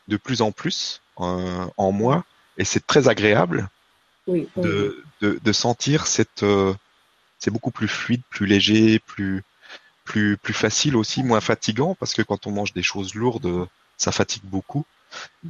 de 0.07 0.17
plus 0.17 0.41
en 0.41 0.51
plus 0.51 1.01
en 1.17 1.91
moi, 1.91 2.25
et 2.57 2.65
c'est 2.65 2.85
très 2.85 3.07
agréable 3.07 3.69
oui, 4.27 4.47
oui. 4.55 4.63
De, 4.63 5.03
de, 5.21 5.39
de, 5.41 5.51
sentir 5.53 6.07
cette. 6.07 6.43
c'est 7.39 7.51
beaucoup 7.51 7.71
plus 7.71 7.87
fluide, 7.87 8.21
plus 8.29 8.47
léger, 8.47 8.99
plus 8.99 9.43
plus 10.03 10.37
plus 10.37 10.53
facile 10.53 10.95
aussi, 10.95 11.23
moins 11.23 11.41
fatigant 11.41 11.95
parce 11.95 12.13
que 12.13 12.21
quand 12.21 12.47
on 12.47 12.51
mange 12.51 12.73
des 12.73 12.83
choses 12.83 13.15
lourdes, 13.15 13.67
ça 13.97 14.11
fatigue 14.11 14.43
beaucoup. 14.43 14.85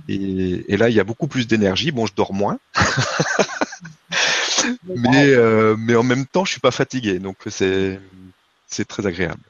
Et, 0.07 0.65
et 0.71 0.78
là, 0.78 0.89
il 0.89 0.95
y 0.95 0.99
a 0.99 1.03
beaucoup 1.03 1.28
plus 1.28 1.47
d'énergie. 1.47 1.91
Bon, 1.91 2.05
je 2.05 2.13
dors 2.13 2.34
moins. 2.34 2.59
mais, 4.85 5.29
euh, 5.29 5.75
mais 5.77 5.95
en 5.95 6.03
même 6.03 6.25
temps, 6.25 6.45
je 6.45 6.51
suis 6.51 6.61
pas 6.61 6.71
fatigué, 6.71 7.19
donc 7.19 7.37
c'est 7.47 7.99
c'est 8.67 8.85
très 8.85 9.05
agréable. 9.05 9.41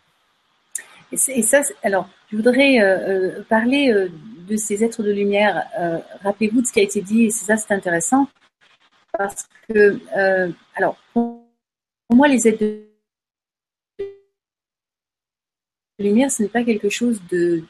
Et, 1.12 1.42
ça, 1.44 1.62
alors, 1.84 2.10
je 2.32 2.36
voudrais 2.36 2.80
euh, 2.82 3.38
euh, 3.40 3.44
parler 3.44 3.92
euh, 3.92 4.10
de 4.48 4.56
ces 4.58 4.84
êtres 4.84 5.04
de 5.04 5.12
lumière. 5.12 5.64
Rappelez-vous 6.24 6.62
de 6.62 6.68
ce 6.68 6.74
qui 6.74 6.80
a 6.80 6.84
été 6.84 7.02
dit, 7.02 7.26
et 7.26 7.30
ça, 7.30 7.58
c'est 7.58 7.74
intéressant. 7.74 8.28
parce 9.18 9.48
que, 9.70 10.00
alors, 10.76 10.98
pour 11.14 11.46
moi, 12.12 12.28
les 12.28 12.48
aides 12.48 12.60
de 12.60 12.84
lumière, 16.00 16.30
ce 16.30 16.44
n'est 16.44 16.50
pas 16.50 16.64
quelque 16.64 16.90
chose 16.90 17.22
de 17.32 17.64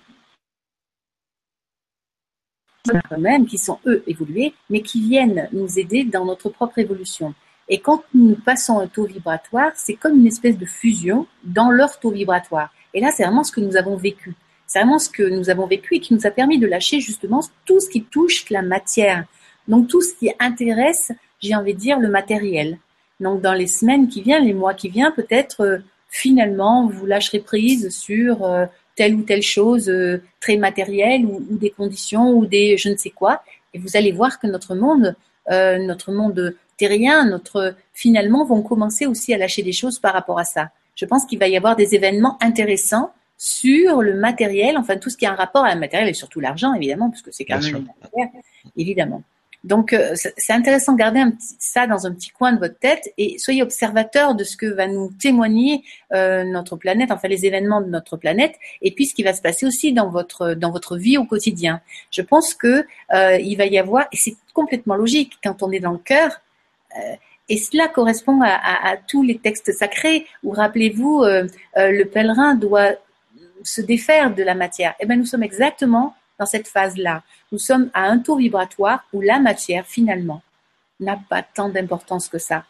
même 3.17 3.45
qui 3.45 3.57
sont 3.57 3.79
eux 3.85 4.03
évolués, 4.07 4.53
mais 4.69 4.81
qui 4.81 5.01
viennent 5.01 5.49
nous 5.51 5.79
aider 5.79 6.03
dans 6.03 6.25
notre 6.25 6.49
propre 6.49 6.79
évolution. 6.79 7.33
Et 7.67 7.79
quand 7.79 8.03
nous 8.13 8.35
passons 8.35 8.79
un 8.79 8.87
taux 8.87 9.05
vibratoire, 9.05 9.71
c'est 9.75 9.95
comme 9.95 10.19
une 10.19 10.27
espèce 10.27 10.57
de 10.57 10.65
fusion 10.65 11.25
dans 11.43 11.71
leur 11.71 11.99
taux 11.99 12.11
vibratoire. 12.11 12.71
Et 12.93 13.01
là, 13.01 13.11
c'est 13.11 13.23
vraiment 13.23 13.43
ce 13.43 13.51
que 13.51 13.61
nous 13.61 13.75
avons 13.75 13.95
vécu. 13.95 14.35
C'est 14.67 14.79
vraiment 14.79 14.99
ce 14.99 15.09
que 15.09 15.23
nous 15.23 15.49
avons 15.49 15.67
vécu 15.67 15.95
et 15.95 15.99
qui 15.99 16.13
nous 16.13 16.25
a 16.25 16.31
permis 16.31 16.59
de 16.59 16.67
lâcher 16.67 16.99
justement 16.99 17.41
tout 17.65 17.79
ce 17.79 17.89
qui 17.89 18.03
touche 18.03 18.49
la 18.49 18.61
matière. 18.61 19.25
Donc 19.67 19.87
tout 19.87 20.01
ce 20.01 20.13
qui 20.13 20.31
intéresse, 20.39 21.11
j'ai 21.39 21.55
envie 21.55 21.73
de 21.73 21.79
dire, 21.79 21.99
le 21.99 22.09
matériel. 22.09 22.77
Donc 23.19 23.41
dans 23.41 23.53
les 23.53 23.67
semaines 23.67 24.07
qui 24.07 24.21
viennent, 24.21 24.45
les 24.45 24.53
mois 24.53 24.73
qui 24.73 24.89
viennent, 24.89 25.13
peut-être 25.15 25.61
euh, 25.61 25.77
finalement 26.09 26.87
vous 26.87 27.05
lâcherez 27.05 27.39
prise 27.39 27.89
sur 27.89 28.43
euh, 28.43 28.65
telle 28.95 29.15
ou 29.15 29.23
telle 29.23 29.41
chose 29.41 29.89
euh, 29.89 30.21
très 30.39 30.57
matérielle 30.57 31.25
ou, 31.25 31.41
des 31.51 31.69
conditions 31.69 32.31
ou 32.31 32.45
des 32.45 32.77
je 32.77 32.89
ne 32.89 32.95
sais 32.95 33.09
quoi. 33.09 33.41
Et 33.73 33.79
vous 33.79 33.97
allez 33.97 34.11
voir 34.11 34.39
que 34.39 34.47
notre 34.47 34.75
monde, 34.75 35.15
euh, 35.51 35.77
notre 35.77 36.11
monde 36.11 36.55
terrien, 36.77 37.25
notre 37.25 37.75
finalement 37.93 38.45
vont 38.45 38.61
commencer 38.61 39.05
aussi 39.05 39.33
à 39.33 39.37
lâcher 39.37 39.63
des 39.63 39.73
choses 39.73 39.99
par 39.99 40.13
rapport 40.13 40.39
à 40.39 40.45
ça. 40.45 40.69
Je 40.95 41.05
pense 41.05 41.25
qu'il 41.25 41.39
va 41.39 41.47
y 41.47 41.57
avoir 41.57 41.75
des 41.75 41.95
événements 41.95 42.37
intéressants 42.41 43.11
sur 43.37 44.01
le 44.01 44.13
matériel, 44.13 44.77
enfin 44.77 44.97
tout 44.97 45.09
ce 45.09 45.17
qui 45.17 45.25
a 45.25 45.33
un 45.33 45.35
rapport 45.35 45.65
à 45.65 45.69
la 45.69 45.75
matériel 45.75 46.07
et 46.07 46.13
surtout 46.13 46.39
l'argent 46.39 46.73
évidemment, 46.73 47.09
puisque 47.09 47.33
c'est 47.33 47.43
quand 47.43 47.61
même 47.61 47.85
une 48.13 48.29
évidemment. 48.77 49.23
Donc, 49.65 49.93
euh, 49.93 50.13
c'est 50.15 50.53
intéressant 50.53 50.93
de 50.93 50.99
garder 50.99 51.19
un 51.19 51.31
petit, 51.31 51.55
ça 51.57 51.87
dans 51.87 52.05
un 52.05 52.13
petit 52.13 52.29
coin 52.29 52.53
de 52.53 52.59
votre 52.59 52.77
tête 52.77 53.11
et 53.17 53.39
soyez 53.39 53.63
observateur 53.63 54.35
de 54.35 54.43
ce 54.43 54.57
que 54.57 54.67
va 54.67 54.87
nous 54.87 55.11
témoigner 55.19 55.83
euh, 56.13 56.43
notre 56.43 56.75
planète, 56.75 57.11
enfin 57.11 57.27
les 57.27 57.47
événements 57.47 57.81
de 57.81 57.87
notre 57.87 58.15
planète, 58.15 58.53
et 58.83 58.91
puis 58.91 59.07
ce 59.07 59.15
qui 59.15 59.23
va 59.23 59.33
se 59.33 59.41
passer 59.41 59.65
aussi 59.65 59.91
dans 59.91 60.09
votre 60.09 60.53
dans 60.53 60.71
votre 60.71 60.97
vie 60.97 61.17
au 61.17 61.25
quotidien. 61.25 61.81
Je 62.11 62.21
pense 62.21 62.53
que 62.53 62.85
euh, 63.13 63.37
il 63.39 63.55
va 63.55 63.65
y 63.65 63.79
avoir, 63.79 64.05
et 64.11 64.17
c'est 64.17 64.35
complètement 64.53 64.95
logique 64.95 65.33
quand 65.43 65.63
on 65.63 65.71
est 65.71 65.79
dans 65.79 65.93
le 65.93 65.97
cœur. 65.97 66.41
et 67.49 67.57
cela 67.57 67.87
correspond 67.87 68.41
à, 68.41 68.49
à, 68.49 68.91
à, 68.91 68.97
tous 68.97 69.23
les 69.23 69.37
textes 69.37 69.71
sacrés 69.71 70.27
où, 70.43 70.51
rappelez-vous, 70.51 71.23
le 71.75 72.03
pèlerin 72.03 72.55
doit 72.55 72.93
se 73.63 73.81
défaire 73.81 74.33
de 74.33 74.43
la 74.43 74.55
matière. 74.55 74.93
Eh 74.99 75.05
bien, 75.05 75.17
nous 75.17 75.25
sommes 75.25 75.43
exactement 75.43 76.15
dans 76.39 76.45
cette 76.45 76.67
phase-là. 76.67 77.23
Nous 77.51 77.59
sommes 77.59 77.89
à 77.93 78.03
un 78.03 78.19
taux 78.19 78.35
vibratoire 78.35 79.05
où 79.13 79.21
la 79.21 79.39
matière, 79.39 79.85
finalement, 79.85 80.41
n'a 80.99 81.17
pas 81.29 81.41
tant 81.43 81.69
d'importance 81.69 82.27
que 82.27 82.37
ça. 82.37 82.65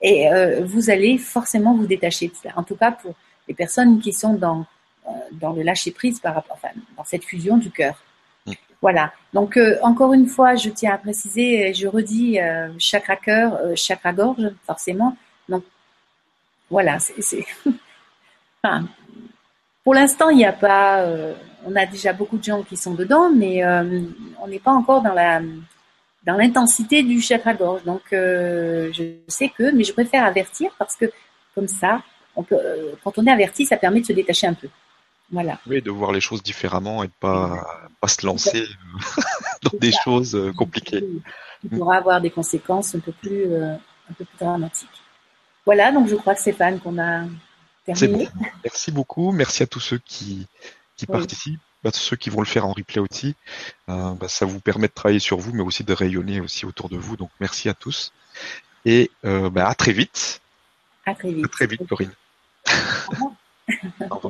Et 0.00 0.30
euh, 0.30 0.64
vous 0.64 0.90
allez 0.90 1.18
forcément 1.18 1.74
vous 1.74 1.86
détacher 1.86 2.28
de 2.28 2.34
cela. 2.34 2.54
En 2.56 2.62
tout 2.62 2.76
cas, 2.76 2.92
pour 2.92 3.14
les 3.48 3.54
personnes 3.54 4.00
qui 4.00 4.12
sont 4.12 4.34
dans, 4.34 4.64
euh, 5.06 5.10
dans 5.32 5.52
le 5.52 5.62
lâcher-prise 5.62 6.20
par 6.20 6.34
rapport, 6.34 6.56
enfin, 6.56 6.74
dans 6.96 7.04
cette 7.04 7.24
fusion 7.24 7.56
du 7.56 7.70
cœur. 7.70 8.02
Mm. 8.46 8.52
Voilà. 8.80 9.12
Donc, 9.34 9.56
euh, 9.56 9.78
encore 9.82 10.14
une 10.14 10.26
fois, 10.26 10.56
je 10.56 10.70
tiens 10.70 10.94
à 10.94 10.98
préciser, 10.98 11.74
je 11.74 11.86
redis 11.86 12.38
chakra 12.78 13.16
cœur, 13.16 13.58
chakra 13.76 14.12
gorge, 14.12 14.50
forcément. 14.66 15.16
Donc, 15.48 15.64
voilà, 16.70 16.98
c'est. 16.98 17.44
enfin, 18.62 18.86
pour 19.84 19.94
l'instant, 19.94 20.30
il 20.30 20.38
n'y 20.38 20.46
a 20.46 20.52
pas 20.52 21.04
on 21.64 21.76
a 21.76 21.86
déjà 21.86 22.12
beaucoup 22.12 22.38
de 22.38 22.44
gens 22.44 22.62
qui 22.62 22.76
sont 22.76 22.94
dedans, 22.94 23.30
mais 23.30 23.64
euh, 23.64 24.02
on 24.40 24.48
n'est 24.48 24.58
pas 24.58 24.72
encore 24.72 25.02
dans 25.02 25.14
la 25.14 25.40
dans 26.24 26.36
l'intensité 26.36 27.02
du 27.02 27.20
chakra 27.20 27.54
gorge. 27.54 27.82
Donc, 27.84 28.02
euh, 28.12 28.92
je 28.92 29.04
sais 29.28 29.48
que, 29.48 29.74
mais 29.74 29.84
je 29.84 29.92
préfère 29.92 30.24
avertir 30.24 30.70
parce 30.78 30.94
que 30.94 31.06
comme 31.54 31.68
ça, 31.68 32.02
on 32.36 32.42
peut, 32.42 32.58
euh, 32.58 32.92
quand 33.02 33.16
on 33.18 33.26
est 33.26 33.30
averti, 33.30 33.64
ça 33.64 33.78
permet 33.78 34.00
de 34.00 34.06
se 34.06 34.12
détacher 34.12 34.46
un 34.46 34.54
peu. 34.54 34.68
Voilà. 35.32 35.58
Oui, 35.66 35.80
de 35.80 35.90
voir 35.90 36.12
les 36.12 36.20
choses 36.20 36.42
différemment 36.42 37.02
et 37.04 37.06
de 37.06 37.12
pas 37.20 37.64
pas 38.00 38.08
se 38.08 38.26
lancer 38.26 38.66
dans 39.62 39.78
des 39.78 39.92
choses 40.04 40.36
compliquées. 40.56 41.04
Qui 41.60 41.68
pourra 41.68 41.96
avoir 41.96 42.20
des 42.20 42.30
conséquences 42.30 42.94
un 42.94 43.00
peu 43.00 43.12
plus 43.12 43.54
un 43.54 44.12
peu 44.16 44.24
plus 44.24 44.38
dramatiques. 44.38 44.88
Voilà, 45.64 45.92
donc 45.92 46.08
je 46.08 46.16
crois 46.16 46.34
que 46.34 46.40
c'est 46.40 46.52
Stéphane 46.52 46.80
qu'on 46.80 46.98
a 46.98 47.24
terminé. 47.86 48.28
Bon. 48.34 48.46
Merci 48.64 48.90
beaucoup. 48.90 49.30
Merci 49.30 49.62
à 49.62 49.66
tous 49.66 49.80
ceux 49.80 49.98
qui 49.98 50.48
qui 51.00 51.06
participent, 51.06 51.60
bah, 51.82 51.90
ceux 51.92 52.16
qui 52.16 52.30
vont 52.30 52.40
le 52.40 52.46
faire 52.46 52.66
en 52.66 52.72
replay 52.72 53.00
aussi. 53.00 53.34
Euh, 53.88 54.12
bah, 54.12 54.28
ça 54.28 54.44
vous 54.44 54.60
permet 54.60 54.86
de 54.86 54.92
travailler 54.92 55.18
sur 55.18 55.38
vous, 55.38 55.52
mais 55.52 55.62
aussi 55.62 55.82
de 55.82 55.92
rayonner 55.92 56.40
aussi 56.40 56.66
autour 56.66 56.88
de 56.88 56.96
vous. 56.96 57.16
Donc 57.16 57.30
merci 57.40 57.68
à 57.68 57.74
tous. 57.74 58.12
Et 58.84 59.10
euh, 59.24 59.50
bah, 59.50 59.68
à 59.68 59.74
très 59.74 59.92
vite. 59.92 60.40
À 61.06 61.14
très 61.14 61.32
vite. 61.32 61.44
À 61.44 61.48
très 61.48 61.66
vite, 61.66 61.86
Corinne. 61.88 62.12
Au 62.68 63.10
revoir. 63.10 63.32